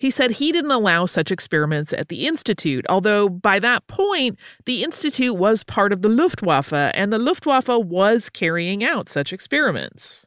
He 0.02 0.10
said 0.10 0.32
he 0.32 0.52
didn't 0.52 0.72
allow 0.72 1.06
such 1.06 1.32
experiments 1.32 1.94
at 1.94 2.08
the 2.08 2.26
Institute, 2.26 2.88
although 2.90 3.30
by 3.30 3.60
that 3.60 3.86
point, 3.86 4.40
the 4.66 4.84
Institute 4.84 5.36
was 5.38 5.64
part 5.64 5.94
of 5.94 6.02
the 6.02 6.10
Luftwaffe, 6.10 6.74
and 6.74 7.14
the 7.14 7.20
Luftwaffe 7.20 7.68
was 7.68 8.28
carrying 8.28 8.84
out 8.84 9.08
such 9.08 9.32
experiments. 9.32 10.26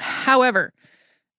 However, 0.00 0.72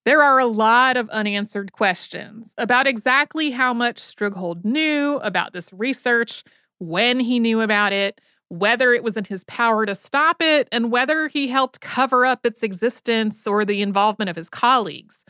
there 0.06 0.24
are 0.24 0.40
a 0.40 0.46
lot 0.46 0.96
of 0.96 1.10
unanswered 1.10 1.74
questions 1.74 2.54
about 2.58 2.88
exactly 2.88 3.52
how 3.52 3.74
much 3.74 4.00
Strughold 4.00 4.64
knew 4.64 5.18
about 5.18 5.52
this 5.52 5.74
research, 5.74 6.46
when 6.80 7.20
he 7.20 7.38
knew 7.38 7.60
about 7.60 7.92
it, 7.92 8.22
whether 8.48 8.94
it 8.94 9.04
was 9.04 9.18
in 9.18 9.26
his 9.26 9.44
power 9.44 9.86
to 9.86 9.94
stop 9.94 10.42
it, 10.42 10.70
and 10.72 10.90
whether 10.90 11.28
he 11.28 11.50
helped 11.50 11.82
cover 11.82 12.26
up 12.26 12.46
its 12.46 12.64
existence 12.64 13.46
or 13.46 13.66
the 13.66 13.82
involvement 13.82 14.30
of 14.30 14.38
his 14.38 14.48
colleagues. 14.48 15.26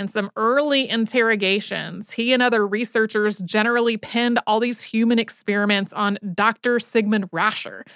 In 0.00 0.08
some 0.08 0.30
early 0.34 0.88
interrogations, 0.88 2.10
he 2.12 2.32
and 2.32 2.42
other 2.42 2.66
researchers 2.66 3.38
generally 3.40 3.98
pinned 3.98 4.38
all 4.46 4.58
these 4.58 4.82
human 4.82 5.18
experiments 5.18 5.92
on 5.92 6.16
Dr. 6.34 6.80
Sigmund 6.80 7.30
Rascher, 7.32 7.86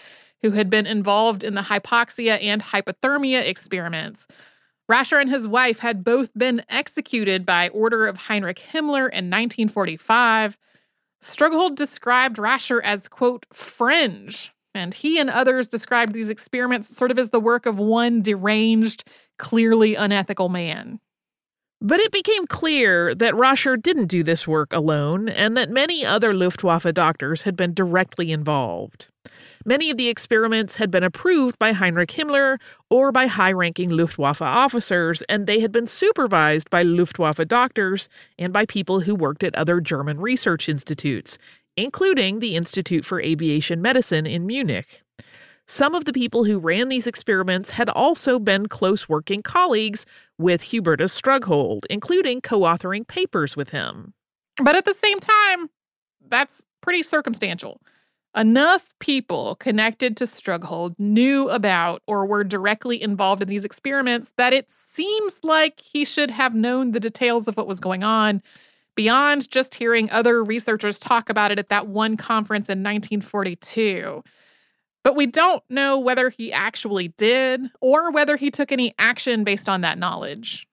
who 0.43 0.51
had 0.51 0.69
been 0.69 0.85
involved 0.85 1.43
in 1.43 1.55
the 1.55 1.63
hypoxia 1.63 2.39
and 2.43 2.63
hypothermia 2.63 3.49
experiments. 3.49 4.27
Rascher 4.87 5.19
and 5.19 5.31
his 5.31 5.49
wife 5.49 5.79
had 5.79 6.05
both 6.05 6.29
been 6.35 6.63
executed 6.69 7.47
by 7.47 7.71
order 7.71 8.07
of 8.07 8.19
Heinrich 8.19 8.61
Himmler 8.61 9.09
in 9.09 9.31
1945. 9.31 10.59
Strughold 11.23 11.75
described 11.75 12.37
Rascher 12.37 12.83
as, 12.85 13.09
quote, 13.09 13.47
fringe. 13.51 14.53
And 14.75 14.93
he 14.93 15.19
and 15.19 15.31
others 15.31 15.69
described 15.69 16.13
these 16.13 16.29
experiments 16.29 16.95
sort 16.95 17.11
of 17.11 17.19
as 17.19 17.31
the 17.31 17.41
work 17.41 17.65
of 17.65 17.79
one 17.79 18.21
deranged, 18.21 19.05
clearly 19.39 19.95
unethical 19.95 20.51
man. 20.51 21.01
But 21.87 22.01
it 22.01 22.13
became 22.13 22.47
clear 22.47 23.15
that 23.15 23.35
Rascher 23.35 23.77
didn't 23.77 24.07
do 24.07 24.23
this 24.23 24.49
work 24.49 24.73
alone 24.73 25.29
and 25.29 25.55
that 25.59 25.69
many 25.69 26.03
other 26.03 26.33
Luftwaffe 26.33 26.91
doctors 26.95 27.43
had 27.43 27.57
been 27.57 27.75
directly 27.75 28.33
involved. 28.33 29.11
Many 29.67 29.91
of 29.91 29.99
the 29.99 30.09
experiments 30.09 30.77
had 30.77 30.91
been 30.91 31.05
approved 31.05 31.59
by 31.59 31.73
Heinrich 31.73 32.09
Himmler 32.09 32.57
or 32.89 33.13
by 33.13 33.27
high 33.27 33.53
ranking 33.53 33.91
Luftwaffe 33.91 34.41
officers, 34.41 35.23
and 35.29 35.47
they 35.47 35.61
had 35.61 35.73
been 35.73 35.85
supervised 35.85 36.71
by 36.71 36.81
Luftwaffe 36.81 37.47
doctors 37.47 38.09
and 38.39 38.51
by 38.51 38.65
people 38.65 39.01
who 39.01 39.15
worked 39.15 39.45
at 39.45 39.55
other 39.55 39.79
German 39.83 40.19
research 40.19 40.71
institutes, 40.71 41.37
including 41.77 42.39
the 42.39 42.57
Institute 42.57 43.05
for 43.05 43.21
Aviation 43.21 43.83
Medicine 43.83 44.25
in 44.25 44.47
Munich. 44.47 45.04
Some 45.67 45.95
of 45.95 46.05
the 46.05 46.13
people 46.13 46.45
who 46.45 46.59
ran 46.59 46.89
these 46.89 47.07
experiments 47.07 47.71
had 47.71 47.89
also 47.89 48.39
been 48.39 48.67
close 48.67 49.09
working 49.09 49.43
colleagues 49.43 50.05
with 50.39 50.63
Hubertus 50.63 51.11
Strughold, 51.11 51.87
including 51.89 52.41
co 52.41 52.61
authoring 52.61 53.07
papers 53.07 53.57
with 53.57 53.71
him. 53.71 54.13
But 54.63 54.77
at 54.77 54.85
the 54.85 54.95
same 54.95 55.21
time, 55.21 55.71
that's 56.29 56.67
pretty 56.81 57.03
circumstantial. 57.03 57.81
Enough 58.37 58.93
people 58.99 59.55
connected 59.57 60.17
to 60.17 60.27
Strughold 60.27 60.97
knew 60.99 61.49
about 61.49 62.03
or 62.09 62.27
were 62.27 62.45
directly 62.45 63.01
involved 63.01 63.41
in 63.41 63.49
these 63.49 63.65
experiments 63.65 64.33
that 64.37 64.53
it 64.53 64.69
seems 64.71 65.39
like 65.45 65.81
he 65.81 66.05
should 66.05 66.33
have 66.33 66.55
known 66.55 66.91
the 66.91 67.01
details 67.01 67.47
of 67.47 67.57
what 67.57 67.69
was 67.69 67.79
going 67.79 68.03
on 68.03 68.43
beyond 68.97 69.49
just 69.51 69.75
hearing 69.75 70.11
other 70.11 70.43
researchers 70.43 70.99
talk 70.99 71.31
about 71.31 71.53
it 71.53 71.59
at 71.59 71.69
that 71.69 71.87
one 71.87 72.17
conference 72.17 72.69
in 72.69 72.83
1942. 72.83 74.23
But 75.05 75.17
we 75.17 75.27
don't 75.27 75.63
know 75.69 75.99
whether 75.99 76.31
he 76.31 76.53
actually 76.53 77.09
did 77.09 77.61
or 77.81 78.11
whether 78.11 78.37
he 78.37 78.51
took 78.51 78.73
any 78.73 78.95
action 78.99 79.45
based 79.45 79.69
on 79.69 79.83
that 79.83 79.99
knowledge. 79.99 80.67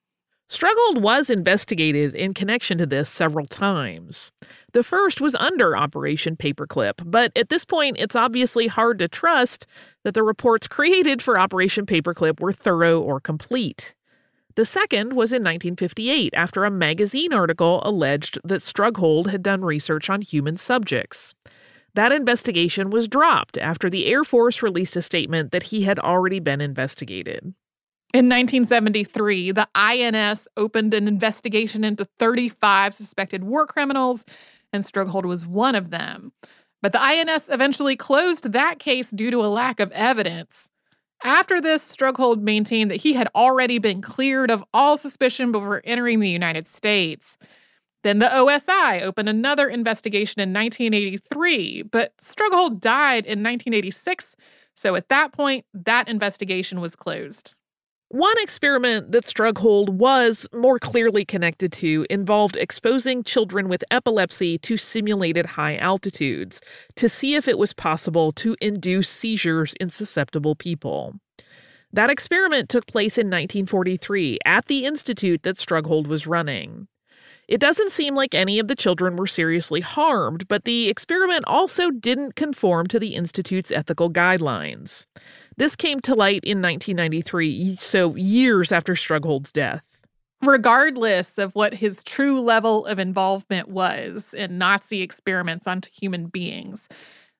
Strughold 0.47 1.01
was 1.01 1.29
investigated 1.29 2.13
in 2.13 2.33
connection 2.33 2.77
to 2.77 2.85
this 2.85 3.09
several 3.09 3.45
times. 3.45 4.33
The 4.73 4.83
first 4.83 5.21
was 5.21 5.33
under 5.35 5.77
Operation 5.77 6.35
Paperclip, 6.35 6.95
but 7.05 7.31
at 7.37 7.47
this 7.47 7.63
point, 7.63 7.95
it's 7.99 8.17
obviously 8.17 8.67
hard 8.67 8.99
to 8.99 9.07
trust 9.07 9.65
that 10.03 10.13
the 10.13 10.23
reports 10.23 10.67
created 10.67 11.21
for 11.21 11.39
Operation 11.39 11.85
Paperclip 11.85 12.41
were 12.41 12.51
thorough 12.51 12.99
or 12.99 13.21
complete. 13.21 13.95
The 14.55 14.65
second 14.65 15.13
was 15.13 15.31
in 15.31 15.41
1958 15.41 16.33
after 16.35 16.65
a 16.65 16.71
magazine 16.71 17.31
article 17.31 17.81
alleged 17.85 18.37
that 18.43 18.61
Strughold 18.61 19.29
had 19.29 19.43
done 19.43 19.63
research 19.63 20.09
on 20.09 20.21
human 20.21 20.57
subjects. 20.57 21.33
That 21.93 22.11
investigation 22.11 22.89
was 22.89 23.07
dropped 23.07 23.57
after 23.57 23.89
the 23.89 24.05
Air 24.05 24.23
Force 24.23 24.61
released 24.61 24.95
a 24.95 25.01
statement 25.01 25.51
that 25.51 25.63
he 25.63 25.83
had 25.83 25.99
already 25.99 26.39
been 26.39 26.61
investigated. 26.61 27.53
In 28.13 28.27
1973, 28.27 29.51
the 29.51 29.69
INS 29.73 30.47
opened 30.57 30.93
an 30.93 31.07
investigation 31.07 31.83
into 31.83 32.07
35 32.19 32.93
suspected 32.93 33.43
war 33.43 33.65
criminals, 33.65 34.25
and 34.73 34.85
Strughold 34.85 35.25
was 35.25 35.47
one 35.47 35.75
of 35.75 35.91
them. 35.91 36.33
But 36.81 36.91
the 36.91 37.01
INS 37.01 37.47
eventually 37.49 37.95
closed 37.95 38.51
that 38.51 38.79
case 38.79 39.09
due 39.11 39.31
to 39.31 39.37
a 39.37 39.47
lack 39.47 39.79
of 39.79 39.91
evidence. 39.91 40.69
After 41.23 41.61
this, 41.61 41.83
Strughold 41.83 42.41
maintained 42.41 42.89
that 42.89 42.97
he 42.97 43.13
had 43.13 43.29
already 43.35 43.77
been 43.77 44.01
cleared 44.01 44.49
of 44.49 44.63
all 44.73 44.97
suspicion 44.97 45.51
before 45.51 45.81
entering 45.83 46.19
the 46.19 46.29
United 46.29 46.67
States. 46.67 47.37
Then 48.03 48.19
the 48.19 48.27
OSI 48.27 49.01
opened 49.03 49.29
another 49.29 49.67
investigation 49.67 50.41
in 50.41 50.53
1983, 50.53 51.83
but 51.83 52.13
Strughold 52.19 52.81
died 52.81 53.25
in 53.25 53.43
1986, 53.43 54.35
so 54.75 54.95
at 54.95 55.09
that 55.09 55.31
point, 55.33 55.65
that 55.73 56.07
investigation 56.07 56.81
was 56.81 56.95
closed. 56.95 57.53
One 58.09 58.35
experiment 58.39 59.13
that 59.13 59.25
Strughold 59.25 59.97
was 59.97 60.45
more 60.53 60.79
clearly 60.79 61.23
connected 61.23 61.71
to 61.73 62.05
involved 62.09 62.57
exposing 62.57 63.23
children 63.23 63.69
with 63.69 63.85
epilepsy 63.89 64.57
to 64.57 64.75
simulated 64.75 65.45
high 65.45 65.77
altitudes 65.77 66.59
to 66.97 67.07
see 67.07 67.35
if 67.35 67.47
it 67.47 67.57
was 67.57 67.71
possible 67.71 68.33
to 68.33 68.57
induce 68.59 69.07
seizures 69.07 69.73
in 69.79 69.89
susceptible 69.89 70.55
people. 70.55 71.13
That 71.93 72.09
experiment 72.09 72.67
took 72.67 72.85
place 72.85 73.17
in 73.17 73.27
1943 73.27 74.39
at 74.45 74.65
the 74.65 74.83
institute 74.83 75.43
that 75.43 75.57
Strughold 75.57 76.07
was 76.07 76.27
running. 76.27 76.87
It 77.51 77.59
doesn't 77.59 77.91
seem 77.91 78.15
like 78.15 78.33
any 78.33 78.59
of 78.59 78.69
the 78.69 78.77
children 78.77 79.17
were 79.17 79.27
seriously 79.27 79.81
harmed, 79.81 80.47
but 80.47 80.63
the 80.63 80.87
experiment 80.87 81.43
also 81.47 81.91
didn't 81.91 82.37
conform 82.37 82.87
to 82.87 82.97
the 82.97 83.13
Institute's 83.13 83.71
ethical 83.71 84.09
guidelines. 84.09 85.05
This 85.57 85.75
came 85.75 85.99
to 85.99 86.15
light 86.15 86.45
in 86.45 86.61
1993, 86.61 87.75
so 87.75 88.15
years 88.15 88.71
after 88.71 88.95
Strughold's 88.95 89.51
death. 89.51 89.99
Regardless 90.41 91.37
of 91.37 91.53
what 91.53 91.73
his 91.73 92.05
true 92.05 92.39
level 92.39 92.85
of 92.85 92.99
involvement 92.99 93.67
was 93.67 94.33
in 94.33 94.57
Nazi 94.57 95.01
experiments 95.01 95.67
on 95.67 95.81
human 95.91 96.27
beings, 96.27 96.87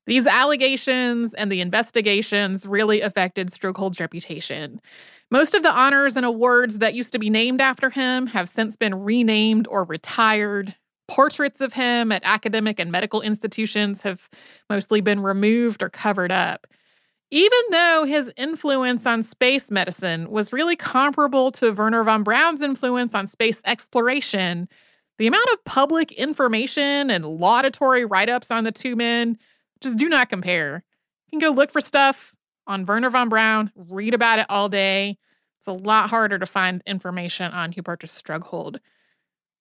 these 0.07 0.27
allegations 0.27 1.33
and 1.35 1.49
the 1.49 1.61
investigations 1.61 2.65
really 2.65 2.99
affected 2.99 3.49
Strughold's 3.49 4.01
reputation. 4.01 4.81
Most 5.31 5.53
of 5.53 5.63
the 5.63 5.71
honors 5.71 6.17
and 6.17 6.25
awards 6.25 6.79
that 6.79 6.93
used 6.93 7.13
to 7.13 7.19
be 7.19 7.29
named 7.29 7.61
after 7.61 7.89
him 7.89 8.27
have 8.27 8.49
since 8.49 8.75
been 8.75 8.93
renamed 8.93 9.65
or 9.69 9.85
retired. 9.85 10.75
Portraits 11.07 11.61
of 11.61 11.71
him 11.71 12.11
at 12.11 12.21
academic 12.25 12.79
and 12.79 12.91
medical 12.91 13.21
institutions 13.21 14.01
have 14.01 14.29
mostly 14.69 14.99
been 14.99 15.21
removed 15.21 15.81
or 15.81 15.89
covered 15.89 16.33
up. 16.33 16.67
Even 17.31 17.59
though 17.71 18.03
his 18.05 18.29
influence 18.35 19.05
on 19.05 19.23
space 19.23 19.71
medicine 19.71 20.29
was 20.29 20.51
really 20.51 20.75
comparable 20.75 21.49
to 21.53 21.71
Wernher 21.71 22.03
von 22.03 22.23
Braun's 22.23 22.61
influence 22.61 23.15
on 23.15 23.25
space 23.25 23.61
exploration, 23.63 24.67
the 25.17 25.27
amount 25.27 25.47
of 25.53 25.63
public 25.63 26.11
information 26.11 27.09
and 27.09 27.25
laudatory 27.25 28.03
write 28.03 28.29
ups 28.29 28.51
on 28.51 28.65
the 28.65 28.71
two 28.73 28.97
men 28.97 29.37
just 29.79 29.95
do 29.95 30.09
not 30.09 30.29
compare. 30.29 30.83
You 31.31 31.39
can 31.39 31.47
go 31.47 31.55
look 31.55 31.71
for 31.71 31.79
stuff 31.79 32.35
on 32.67 32.85
Wernher 32.85 33.09
von 33.09 33.29
Braun, 33.29 33.71
read 33.75 34.13
about 34.13 34.39
it 34.39 34.45
all 34.49 34.67
day. 34.67 35.17
It's 35.61 35.67
a 35.67 35.73
lot 35.73 36.09
harder 36.09 36.39
to 36.39 36.47
find 36.47 36.81
information 36.87 37.51
on 37.51 37.71
Hubertus 37.71 38.09
Strughold. 38.09 38.79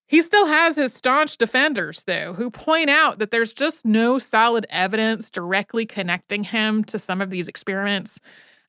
He 0.06 0.22
still 0.22 0.46
has 0.46 0.76
his 0.76 0.94
staunch 0.94 1.36
defenders, 1.36 2.04
though, 2.04 2.32
who 2.32 2.50
point 2.50 2.88
out 2.88 3.18
that 3.18 3.30
there's 3.30 3.52
just 3.52 3.84
no 3.84 4.18
solid 4.18 4.66
evidence 4.70 5.30
directly 5.30 5.84
connecting 5.84 6.42
him 6.42 6.84
to 6.84 6.98
some 6.98 7.20
of 7.20 7.28
these 7.28 7.48
experiments. 7.48 8.18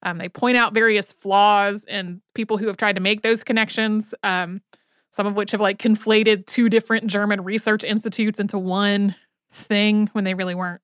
Um, 0.04 0.18
they 0.18 0.28
point 0.28 0.58
out 0.58 0.74
various 0.74 1.14
flaws 1.14 1.86
in 1.86 2.22
people 2.36 2.58
who 2.58 2.68
have 2.68 2.76
tried 2.76 2.98
to 2.98 3.02
make 3.02 3.22
those 3.22 3.46
connections, 3.46 4.14
um, 4.24 4.62
some 5.12 5.26
of 5.26 5.36
which 5.36 5.52
have 5.52 5.62
like 5.62 5.80
conflated 5.80 6.48
two 6.48 6.68
different 6.68 7.08
German 7.08 7.46
research 7.46 7.86
institutes 7.86 8.42
into 8.42 8.60
one 8.60 9.16
thing 9.54 10.10
when 10.12 10.26
they 10.26 10.34
really 10.34 10.56
weren't. 10.56 10.82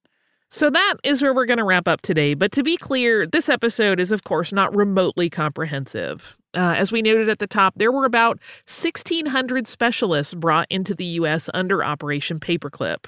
So 0.49 0.69
that 0.69 0.95
is 1.03 1.21
where 1.21 1.33
we're 1.33 1.45
going 1.45 1.57
to 1.57 1.65
wrap 1.65 1.87
up 1.87 2.01
today. 2.01 2.33
But 2.33 2.51
to 2.53 2.63
be 2.63 2.77
clear, 2.77 3.27
this 3.27 3.49
episode 3.49 3.99
is, 3.99 4.11
of 4.11 4.23
course, 4.23 4.53
not 4.53 4.75
remotely 4.75 5.29
comprehensive. 5.29 6.37
Uh, 6.53 6.73
as 6.77 6.91
we 6.91 7.01
noted 7.01 7.27
at 7.29 7.39
the 7.39 7.47
top, 7.47 7.73
there 7.75 7.91
were 7.91 8.05
about 8.05 8.39
1,600 8.65 9.67
specialists 9.67 10.33
brought 10.33 10.67
into 10.69 10.95
the 10.95 11.05
U.S. 11.05 11.49
under 11.53 11.83
Operation 11.83 12.39
Paperclip. 12.39 13.05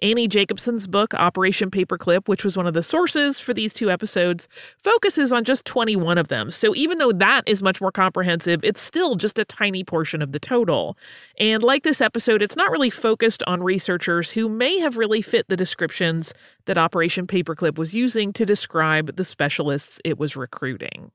Annie 0.00 0.28
Jacobson's 0.28 0.86
book, 0.86 1.12
Operation 1.14 1.70
Paperclip, 1.70 2.28
which 2.28 2.44
was 2.44 2.56
one 2.56 2.66
of 2.66 2.74
the 2.74 2.82
sources 2.82 3.40
for 3.40 3.52
these 3.52 3.72
two 3.72 3.90
episodes, 3.90 4.48
focuses 4.82 5.32
on 5.32 5.44
just 5.44 5.64
21 5.64 6.18
of 6.18 6.28
them. 6.28 6.50
So 6.50 6.74
even 6.74 6.98
though 6.98 7.12
that 7.12 7.42
is 7.46 7.62
much 7.62 7.80
more 7.80 7.90
comprehensive, 7.90 8.60
it's 8.62 8.80
still 8.80 9.16
just 9.16 9.38
a 9.38 9.44
tiny 9.44 9.82
portion 9.82 10.22
of 10.22 10.32
the 10.32 10.38
total. 10.38 10.96
And 11.38 11.62
like 11.62 11.82
this 11.82 12.00
episode, 12.00 12.42
it's 12.42 12.56
not 12.56 12.70
really 12.70 12.90
focused 12.90 13.42
on 13.46 13.62
researchers 13.62 14.30
who 14.30 14.48
may 14.48 14.78
have 14.78 14.96
really 14.96 15.22
fit 15.22 15.48
the 15.48 15.56
descriptions 15.56 16.32
that 16.66 16.78
Operation 16.78 17.26
Paperclip 17.26 17.76
was 17.76 17.94
using 17.94 18.32
to 18.34 18.46
describe 18.46 19.16
the 19.16 19.24
specialists 19.24 20.00
it 20.04 20.18
was 20.18 20.36
recruiting. 20.36 21.10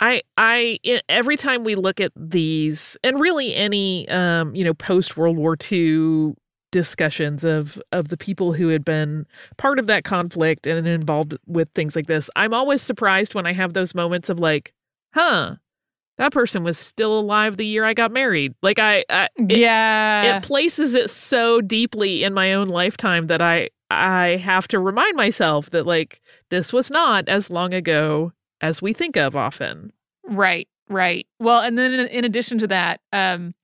I 0.00 0.22
I 0.36 0.78
every 1.08 1.36
time 1.36 1.62
we 1.62 1.76
look 1.76 2.00
at 2.00 2.10
these 2.16 2.96
and 3.04 3.20
really 3.20 3.54
any 3.54 4.08
um 4.08 4.52
you 4.54 4.64
know 4.64 4.74
post 4.74 5.16
World 5.16 5.36
War 5.36 5.56
II 5.70 6.34
discussions 6.72 7.44
of 7.44 7.80
of 7.92 8.08
the 8.08 8.16
people 8.16 8.54
who 8.54 8.68
had 8.68 8.84
been 8.84 9.26
part 9.56 9.78
of 9.78 9.86
that 9.86 10.02
conflict 10.02 10.66
and 10.66 10.88
involved 10.88 11.36
with 11.46 11.68
things 11.74 11.94
like 11.94 12.08
this. 12.08 12.28
I'm 12.34 12.52
always 12.52 12.82
surprised 12.82 13.34
when 13.34 13.46
I 13.46 13.52
have 13.52 13.74
those 13.74 13.94
moments 13.94 14.28
of 14.28 14.40
like, 14.40 14.72
huh, 15.14 15.56
that 16.18 16.32
person 16.32 16.64
was 16.64 16.76
still 16.76 17.18
alive 17.18 17.56
the 17.56 17.66
year 17.66 17.84
I 17.84 17.94
got 17.94 18.10
married. 18.10 18.54
Like 18.62 18.80
I, 18.80 19.04
I 19.08 19.28
it, 19.36 19.58
yeah, 19.58 20.36
it 20.36 20.42
places 20.42 20.94
it 20.94 21.10
so 21.10 21.60
deeply 21.60 22.24
in 22.24 22.34
my 22.34 22.54
own 22.54 22.66
lifetime 22.66 23.28
that 23.28 23.40
I 23.40 23.68
I 23.90 24.40
have 24.42 24.66
to 24.68 24.80
remind 24.80 25.16
myself 25.16 25.70
that 25.70 25.86
like 25.86 26.20
this 26.50 26.72
was 26.72 26.90
not 26.90 27.28
as 27.28 27.50
long 27.50 27.74
ago 27.74 28.32
as 28.60 28.80
we 28.80 28.92
think 28.92 29.16
of 29.16 29.36
often. 29.36 29.92
Right, 30.24 30.68
right. 30.88 31.26
Well, 31.38 31.60
and 31.60 31.76
then 31.76 31.92
in, 31.92 32.06
in 32.08 32.24
addition 32.24 32.58
to 32.58 32.66
that, 32.68 33.00
um, 33.12 33.54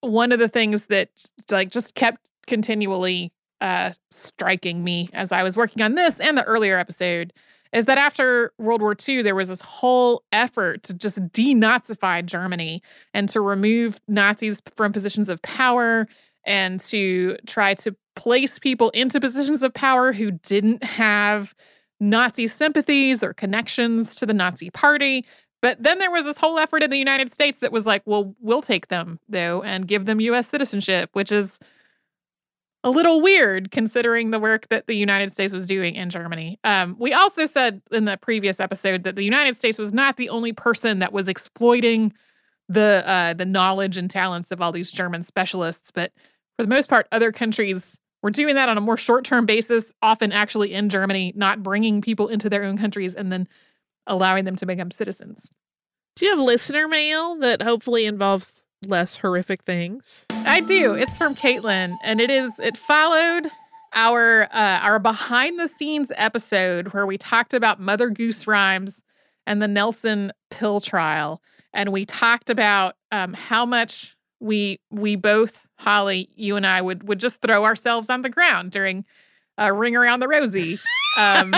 one 0.00 0.32
of 0.32 0.38
the 0.38 0.48
things 0.48 0.86
that 0.86 1.10
like 1.50 1.70
just 1.70 1.94
kept 1.94 2.27
continually 2.48 3.32
uh, 3.60 3.92
striking 4.10 4.82
me 4.82 5.10
as 5.12 5.32
I 5.32 5.42
was 5.42 5.56
working 5.56 5.82
on 5.82 5.94
this 5.94 6.20
and 6.20 6.36
the 6.36 6.44
earlier 6.44 6.78
episode 6.78 7.32
is 7.72 7.84
that 7.84 7.98
after 7.98 8.52
World 8.58 8.80
War 8.80 8.96
II, 9.06 9.22
there 9.22 9.34
was 9.34 9.48
this 9.48 9.60
whole 9.60 10.22
effort 10.32 10.82
to 10.84 10.94
just 10.94 11.18
denazify 11.32 12.24
Germany 12.24 12.82
and 13.12 13.28
to 13.28 13.40
remove 13.40 14.00
Nazis 14.08 14.62
from 14.74 14.92
positions 14.92 15.28
of 15.28 15.42
power 15.42 16.06
and 16.46 16.80
to 16.80 17.36
try 17.46 17.74
to 17.74 17.94
place 18.16 18.58
people 18.58 18.90
into 18.90 19.20
positions 19.20 19.62
of 19.62 19.74
power 19.74 20.12
who 20.12 20.30
didn't 20.30 20.82
have 20.82 21.54
Nazi 22.00 22.46
sympathies 22.46 23.22
or 23.22 23.34
connections 23.34 24.14
to 24.14 24.26
the 24.26 24.34
Nazi 24.34 24.70
party. 24.70 25.26
But 25.60 25.82
then 25.82 25.98
there 25.98 26.10
was 26.10 26.24
this 26.24 26.38
whole 26.38 26.58
effort 26.58 26.82
in 26.82 26.90
the 26.90 26.98
United 26.98 27.30
States 27.32 27.58
that 27.58 27.72
was 27.72 27.84
like, 27.84 28.02
well, 28.06 28.34
we'll 28.40 28.62
take 28.62 28.88
them, 28.88 29.18
though, 29.28 29.62
and 29.62 29.86
give 29.86 30.06
them 30.06 30.20
US 30.20 30.48
citizenship, 30.48 31.10
which 31.12 31.32
is 31.32 31.58
a 32.84 32.90
little 32.90 33.20
weird 33.20 33.70
considering 33.70 34.30
the 34.30 34.38
work 34.38 34.68
that 34.68 34.86
the 34.86 34.94
United 34.94 35.32
States 35.32 35.52
was 35.52 35.66
doing 35.66 35.94
in 35.94 36.10
Germany. 36.10 36.58
Um, 36.64 36.96
we 36.98 37.12
also 37.12 37.46
said 37.46 37.82
in 37.90 38.04
the 38.04 38.16
previous 38.16 38.60
episode 38.60 39.02
that 39.02 39.16
the 39.16 39.24
United 39.24 39.56
States 39.56 39.78
was 39.78 39.92
not 39.92 40.16
the 40.16 40.28
only 40.28 40.52
person 40.52 41.00
that 41.00 41.12
was 41.12 41.28
exploiting 41.28 42.12
the 42.68 43.02
uh, 43.06 43.32
the 43.32 43.46
knowledge 43.46 43.96
and 43.96 44.10
talents 44.10 44.50
of 44.50 44.60
all 44.60 44.72
these 44.72 44.92
German 44.92 45.22
specialists, 45.22 45.90
but 45.90 46.12
for 46.56 46.64
the 46.64 46.68
most 46.68 46.88
part, 46.88 47.08
other 47.12 47.32
countries 47.32 47.98
were 48.22 48.30
doing 48.30 48.56
that 48.56 48.68
on 48.68 48.76
a 48.76 48.80
more 48.80 48.96
short 48.96 49.24
term 49.24 49.46
basis, 49.46 49.92
often 50.02 50.32
actually 50.32 50.74
in 50.74 50.88
Germany, 50.88 51.32
not 51.36 51.62
bringing 51.62 52.00
people 52.00 52.28
into 52.28 52.50
their 52.50 52.64
own 52.64 52.76
countries 52.76 53.14
and 53.14 53.32
then 53.32 53.48
allowing 54.06 54.44
them 54.44 54.56
to 54.56 54.66
become 54.66 54.90
citizens. 54.90 55.50
Do 56.16 56.26
you 56.26 56.32
have 56.32 56.40
listener 56.40 56.88
mail 56.88 57.36
that 57.36 57.62
hopefully 57.62 58.04
involves 58.04 58.64
less 58.86 59.16
horrific 59.16 59.62
things? 59.64 60.26
I 60.30 60.60
do. 60.60 60.94
It's 60.94 61.16
from 61.18 61.34
Caitlin, 61.34 61.96
and 62.02 62.20
it 62.20 62.30
is 62.30 62.52
it 62.58 62.76
followed 62.76 63.50
our 63.92 64.44
uh, 64.52 64.78
our 64.82 64.98
behind 64.98 65.58
the 65.58 65.68
scenes 65.68 66.12
episode 66.16 66.88
where 66.88 67.06
we 67.06 67.18
talked 67.18 67.54
about 67.54 67.80
Mother 67.80 68.10
Goose 68.10 68.46
rhymes 68.46 69.02
and 69.46 69.62
the 69.62 69.68
Nelson 69.68 70.32
pill 70.50 70.80
trial, 70.80 71.42
and 71.72 71.92
we 71.92 72.04
talked 72.04 72.50
about 72.50 72.96
um, 73.12 73.34
how 73.34 73.64
much 73.66 74.16
we 74.40 74.80
we 74.90 75.16
both 75.16 75.66
Holly, 75.78 76.28
you 76.34 76.56
and 76.56 76.66
I 76.66 76.82
would 76.82 77.06
would 77.06 77.20
just 77.20 77.40
throw 77.40 77.64
ourselves 77.64 78.10
on 78.10 78.22
the 78.22 78.30
ground 78.30 78.72
during 78.72 79.04
uh, 79.58 79.72
Ring 79.72 79.96
Around 79.96 80.20
the 80.20 80.28
Rosie. 80.28 80.78
Um, 81.16 81.54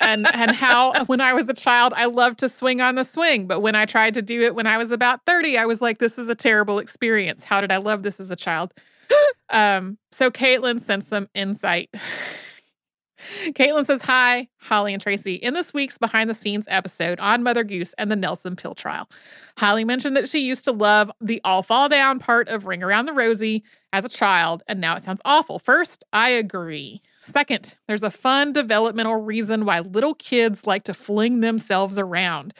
and 0.00 0.26
and 0.34 0.50
how 0.50 1.04
when 1.04 1.20
I 1.20 1.32
was 1.32 1.48
a 1.48 1.54
child, 1.54 1.92
I 1.96 2.06
loved 2.06 2.38
to 2.40 2.48
swing 2.48 2.80
on 2.80 2.96
the 2.96 3.04
swing, 3.04 3.46
but 3.46 3.60
when 3.60 3.74
I 3.74 3.84
tried 3.84 4.14
to 4.14 4.22
do 4.22 4.42
it 4.42 4.54
when 4.54 4.66
I 4.66 4.78
was 4.78 4.90
about 4.90 5.24
thirty, 5.24 5.56
I 5.56 5.66
was 5.66 5.80
like, 5.80 5.98
"This 5.98 6.18
is 6.18 6.28
a 6.28 6.34
terrible 6.34 6.78
experience. 6.78 7.44
How 7.44 7.60
did 7.60 7.70
I 7.70 7.76
love 7.76 8.02
this 8.02 8.18
as 8.18 8.30
a 8.30 8.36
child?" 8.36 8.72
um, 9.50 9.98
so 10.12 10.30
Caitlin 10.30 10.80
sent 10.80 11.04
some 11.04 11.28
insight. 11.34 11.90
Caitlin 13.48 13.84
says, 13.84 14.02
Hi, 14.02 14.48
Holly 14.58 14.92
and 14.92 15.02
Tracy. 15.02 15.34
In 15.34 15.54
this 15.54 15.74
week's 15.74 15.98
behind 15.98 16.30
the 16.30 16.34
scenes 16.34 16.66
episode 16.68 17.18
on 17.18 17.42
Mother 17.42 17.64
Goose 17.64 17.94
and 17.98 18.10
the 18.10 18.16
Nelson 18.16 18.54
Pill 18.56 18.74
trial, 18.74 19.08
Holly 19.56 19.84
mentioned 19.84 20.16
that 20.16 20.28
she 20.28 20.38
used 20.38 20.64
to 20.64 20.72
love 20.72 21.10
the 21.20 21.40
all 21.44 21.62
fall 21.62 21.88
down 21.88 22.20
part 22.20 22.48
of 22.48 22.66
Ring 22.66 22.82
Around 22.82 23.06
the 23.06 23.12
Rosie 23.12 23.64
as 23.92 24.04
a 24.04 24.08
child, 24.08 24.62
and 24.68 24.80
now 24.80 24.94
it 24.96 25.02
sounds 25.02 25.20
awful. 25.24 25.58
First, 25.58 26.04
I 26.12 26.30
agree. 26.30 27.02
Second, 27.28 27.76
there's 27.86 28.02
a 28.02 28.10
fun 28.10 28.54
developmental 28.54 29.20
reason 29.20 29.66
why 29.66 29.80
little 29.80 30.14
kids 30.14 30.66
like 30.66 30.84
to 30.84 30.94
fling 30.94 31.40
themselves 31.40 31.98
around. 31.98 32.54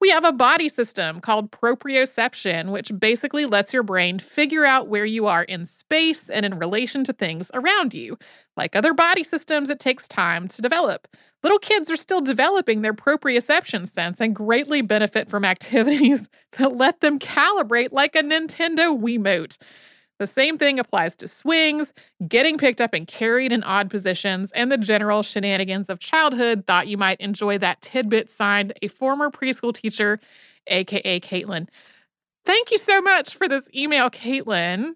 We 0.00 0.10
have 0.10 0.24
a 0.24 0.32
body 0.32 0.68
system 0.68 1.20
called 1.20 1.52
proprioception, 1.52 2.72
which 2.72 2.90
basically 2.98 3.46
lets 3.46 3.72
your 3.72 3.84
brain 3.84 4.18
figure 4.18 4.64
out 4.64 4.88
where 4.88 5.04
you 5.04 5.28
are 5.28 5.44
in 5.44 5.66
space 5.66 6.28
and 6.28 6.44
in 6.44 6.58
relation 6.58 7.04
to 7.04 7.12
things 7.12 7.48
around 7.54 7.94
you. 7.94 8.18
Like 8.56 8.74
other 8.74 8.92
body 8.92 9.22
systems, 9.22 9.70
it 9.70 9.78
takes 9.78 10.08
time 10.08 10.48
to 10.48 10.60
develop. 10.60 11.06
Little 11.44 11.60
kids 11.60 11.88
are 11.88 11.96
still 11.96 12.20
developing 12.20 12.82
their 12.82 12.94
proprioception 12.94 13.86
sense 13.88 14.20
and 14.20 14.34
greatly 14.34 14.82
benefit 14.82 15.28
from 15.30 15.44
activities 15.54 16.28
that 16.58 16.76
let 16.76 17.00
them 17.00 17.20
calibrate 17.20 17.92
like 17.92 18.16
a 18.16 18.22
Nintendo 18.24 19.00
Wiimote. 19.00 19.58
The 20.22 20.28
same 20.28 20.56
thing 20.56 20.78
applies 20.78 21.16
to 21.16 21.26
swings, 21.26 21.92
getting 22.28 22.56
picked 22.56 22.80
up 22.80 22.94
and 22.94 23.08
carried 23.08 23.50
in 23.50 23.64
odd 23.64 23.90
positions, 23.90 24.52
and 24.52 24.70
the 24.70 24.78
general 24.78 25.24
shenanigans 25.24 25.90
of 25.90 25.98
childhood. 25.98 26.64
Thought 26.68 26.86
you 26.86 26.96
might 26.96 27.20
enjoy 27.20 27.58
that 27.58 27.80
tidbit 27.80 28.30
signed 28.30 28.72
a 28.82 28.86
former 28.86 29.30
preschool 29.30 29.74
teacher, 29.74 30.20
aka 30.68 31.18
Caitlin. 31.18 31.66
Thank 32.44 32.70
you 32.70 32.78
so 32.78 33.00
much 33.02 33.34
for 33.34 33.48
this 33.48 33.68
email, 33.74 34.10
Caitlin. 34.10 34.92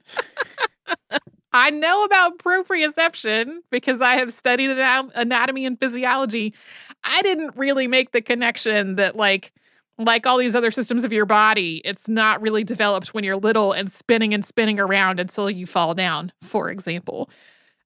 I 1.53 1.71
know 1.71 2.05
about 2.05 2.39
proprioception 2.39 3.63
because 3.69 4.01
I 4.01 4.15
have 4.15 4.33
studied 4.33 4.71
anatomy 4.71 5.67
and 5.67 5.77
physiology. 5.77 6.55
I 7.03 7.21
didn't 7.23 7.57
really 7.57 7.89
make 7.89 8.13
the 8.13 8.23
connection 8.23 8.95
that, 8.95 9.17
like, 9.17 9.53
like 9.99 10.27
all 10.27 10.39
these 10.39 10.55
other 10.55 10.71
systems 10.71 11.05
of 11.05 11.13
your 11.13 11.27
body, 11.27 11.81
it's 11.85 12.09
not 12.09 12.41
really 12.43 12.65
developed 12.65 13.15
when 13.15 13.25
you're 13.25 13.37
little 13.37 13.73
and 13.73 13.91
spinning 13.91 14.35
and 14.35 14.45
spinning 14.45 14.79
around 14.79 15.21
until 15.21 15.51
you 15.51 15.67
fall 15.67 15.95
down, 15.95 16.33
for 16.43 16.71
example. 16.71 17.31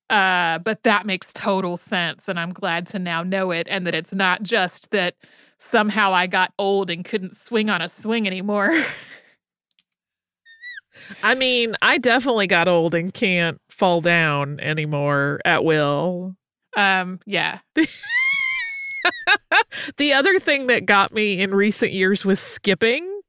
Uh, 0.08 0.58
but 0.58 0.82
that 0.82 1.06
makes 1.06 1.32
total 1.32 1.76
sense. 1.76 2.28
And 2.28 2.38
I'm 2.38 2.52
glad 2.52 2.86
to 2.88 2.98
now 2.98 3.22
know 3.22 3.52
it 3.52 3.68
and 3.70 3.86
that 3.86 3.94
it's 3.94 4.12
not 4.12 4.42
just 4.42 4.90
that 4.90 5.14
somehow 5.58 6.12
I 6.12 6.26
got 6.26 6.52
old 6.58 6.90
and 6.90 7.04
couldn't 7.04 7.36
swing 7.36 7.70
on 7.70 7.80
a 7.80 7.86
swing 7.86 8.26
anymore. 8.26 8.72
I 11.22 11.36
mean, 11.36 11.76
I 11.80 11.98
definitely 11.98 12.48
got 12.48 12.66
old 12.66 12.94
and 12.94 13.14
can't 13.14 13.60
fall 13.68 14.00
down 14.00 14.58
anymore 14.58 15.40
at 15.44 15.64
will. 15.64 16.34
Um, 16.76 17.20
yeah. 17.24 17.60
the 19.96 20.12
other 20.12 20.38
thing 20.38 20.66
that 20.68 20.86
got 20.86 21.12
me 21.12 21.40
in 21.40 21.54
recent 21.54 21.92
years 21.92 22.24
was 22.24 22.40
skipping. 22.40 23.20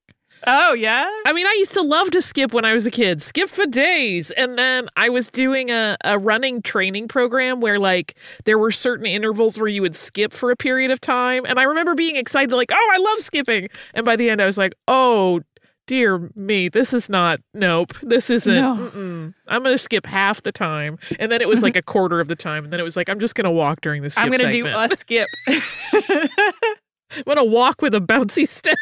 Oh, 0.48 0.74
yeah? 0.74 1.08
I 1.26 1.34
mean, 1.34 1.46
I 1.46 1.56
used 1.60 1.74
to 1.74 1.84
love 1.84 2.10
to 2.12 2.22
skip 2.22 2.52
when 2.52 2.66
I 2.66 2.74
was 2.74 2.88
a 2.88 2.92
kid, 2.92 3.22
skip 3.22 3.48
for 3.48 3.68
days. 3.68 4.32
And 4.32 4.58
then 4.58 4.90
I 4.96 5.10
was 5.10 5.30
doing 5.30 5.70
a, 5.70 5.98
a 6.04 6.18
running 6.18 6.64
training 6.64 7.10
program 7.10 7.62
where, 7.62 7.78
like, 7.78 8.18
there 8.46 8.58
were 8.58 8.72
certain 8.72 9.06
intervals 9.06 9.60
where 9.60 9.68
you 9.68 9.84
would 9.84 9.96
skip 9.96 10.34
for 10.34 10.50
a 10.50 10.56
period 10.56 10.90
of 10.90 11.00
time. 11.00 11.46
And 11.46 11.60
I 11.60 11.64
remember 11.64 11.94
being 11.94 12.16
excited, 12.16 12.56
like, 12.56 12.72
oh, 12.74 12.92
I 12.94 12.98
love 12.98 13.20
skipping. 13.20 13.70
And 13.94 14.04
by 14.04 14.16
the 14.16 14.32
end, 14.32 14.42
I 14.42 14.48
was 14.48 14.58
like, 14.58 14.74
oh, 14.88 15.42
dear 15.88 16.30
me, 16.36 16.70
this 16.70 16.94
is 16.94 17.10
not, 17.10 17.40
nope, 17.54 17.94
this 18.02 18.30
isn't, 18.30 18.54
no. 18.54 19.34
I'm 19.48 19.64
going 19.64 19.74
to 19.76 19.78
skip 19.78 20.06
half 20.06 20.44
the 20.44 20.52
time. 20.52 20.98
And 21.20 21.32
then 21.32 21.42
it 21.42 21.48
was 21.48 21.64
like 21.64 21.76
a 21.76 21.82
quarter 21.82 22.20
of 22.20 22.28
the 22.28 22.36
time. 22.36 22.64
And 22.64 22.74
then 22.74 22.80
it 22.80 22.84
was 22.84 22.96
like, 22.96 23.10
I'm 23.10 23.20
just 23.20 23.36
going 23.36 23.46
to 23.46 23.52
walk 23.52 23.82
during 23.82 24.02
the 24.02 24.10
skip 24.10 24.24
I'm 24.24 24.30
going 24.30 24.40
to 24.42 24.52
do 24.52 24.68
a 24.68 24.96
skip. 24.96 25.28
I'm 25.48 27.24
going 27.26 27.38
to 27.38 27.44
walk 27.44 27.82
with 27.82 27.94
a 27.94 28.00
bouncy 28.00 28.48
step. 28.48 28.78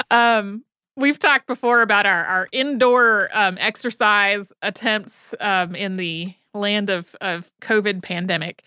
um, 0.10 0.64
we've 0.96 1.18
talked 1.18 1.46
before 1.46 1.82
about 1.82 2.06
our, 2.06 2.24
our 2.24 2.48
indoor 2.52 3.28
um, 3.32 3.56
exercise 3.58 4.52
attempts 4.62 5.34
um, 5.40 5.74
in 5.74 5.96
the 5.96 6.34
land 6.54 6.90
of, 6.90 7.16
of 7.20 7.50
COVID 7.60 8.02
pandemic. 8.02 8.66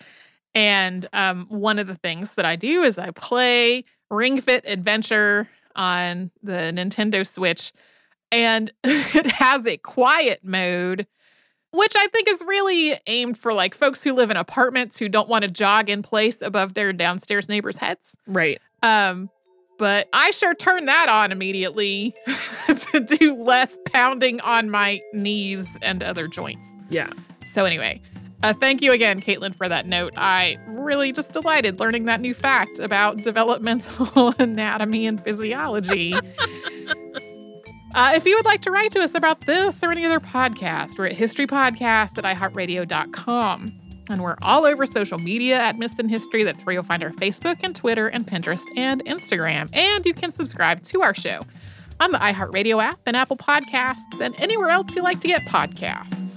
And 0.54 1.08
um, 1.12 1.46
one 1.48 1.78
of 1.78 1.86
the 1.86 1.96
things 1.96 2.34
that 2.34 2.44
I 2.44 2.56
do 2.56 2.82
is 2.82 2.98
I 2.98 3.10
play 3.10 3.84
Ring 4.10 4.40
Fit 4.40 4.64
Adventure 4.66 5.48
on 5.76 6.30
the 6.42 6.72
Nintendo 6.74 7.26
Switch, 7.26 7.72
and 8.32 8.72
it 8.84 9.26
has 9.26 9.66
a 9.66 9.76
quiet 9.76 10.40
mode, 10.42 11.06
which 11.72 11.94
I 11.96 12.08
think 12.08 12.28
is 12.28 12.42
really 12.46 12.98
aimed 13.06 13.38
for 13.38 13.52
like 13.52 13.74
folks 13.74 14.02
who 14.02 14.12
live 14.12 14.30
in 14.30 14.36
apartments 14.36 14.98
who 14.98 15.08
don't 15.08 15.28
want 15.28 15.44
to 15.44 15.50
jog 15.50 15.88
in 15.88 16.02
place 16.02 16.42
above 16.42 16.74
their 16.74 16.92
downstairs 16.92 17.48
neighbors' 17.48 17.76
heads. 17.76 18.16
Right. 18.26 18.60
Um, 18.82 19.30
but 19.78 20.08
I 20.12 20.30
sure 20.30 20.54
turned 20.54 20.88
that 20.88 21.08
on 21.08 21.32
immediately 21.32 22.14
to 22.92 23.00
do 23.00 23.34
less 23.34 23.76
pounding 23.86 24.40
on 24.40 24.70
my 24.70 25.00
knees 25.12 25.66
and 25.82 26.02
other 26.02 26.28
joints. 26.28 26.66
Yeah. 26.88 27.12
So 27.52 27.64
anyway, 27.64 28.00
uh, 28.46 28.52
thank 28.54 28.80
you 28.80 28.92
again, 28.92 29.20
Caitlin, 29.20 29.56
for 29.56 29.68
that 29.68 29.86
note. 29.86 30.12
I 30.16 30.56
really 30.68 31.10
just 31.10 31.32
delighted 31.32 31.80
learning 31.80 32.04
that 32.04 32.20
new 32.20 32.32
fact 32.32 32.78
about 32.78 33.22
developmental 33.22 34.34
anatomy 34.38 35.06
and 35.06 35.22
physiology. 35.22 36.14
Uh, 37.94 38.12
if 38.14 38.24
you 38.24 38.36
would 38.36 38.44
like 38.44 38.60
to 38.60 38.70
write 38.70 38.92
to 38.92 39.00
us 39.00 39.14
about 39.14 39.40
this 39.46 39.82
or 39.82 39.90
any 39.90 40.04
other 40.04 40.20
podcast, 40.20 40.96
we're 40.96 41.06
at 41.06 41.16
historypodcast 41.16 42.18
at 42.18 42.24
iheartradio.com. 42.24 43.72
And 44.08 44.22
we're 44.22 44.36
all 44.42 44.64
over 44.64 44.86
social 44.86 45.18
media 45.18 45.56
at 45.56 45.78
Missed 45.78 45.98
in 45.98 46.08
History. 46.08 46.44
That's 46.44 46.64
where 46.64 46.74
you'll 46.74 46.84
find 46.84 47.02
our 47.02 47.10
Facebook 47.10 47.58
and 47.64 47.74
Twitter 47.74 48.06
and 48.06 48.24
Pinterest 48.24 48.62
and 48.76 49.04
Instagram. 49.06 49.68
And 49.72 50.06
you 50.06 50.14
can 50.14 50.30
subscribe 50.30 50.82
to 50.82 51.02
our 51.02 51.14
show 51.14 51.40
on 51.98 52.12
the 52.12 52.18
iHeartRadio 52.18 52.80
app 52.80 53.00
and 53.06 53.16
Apple 53.16 53.38
Podcasts 53.38 54.20
and 54.20 54.38
anywhere 54.38 54.68
else 54.68 54.94
you 54.94 55.02
like 55.02 55.20
to 55.22 55.28
get 55.28 55.40
podcasts. 55.48 56.36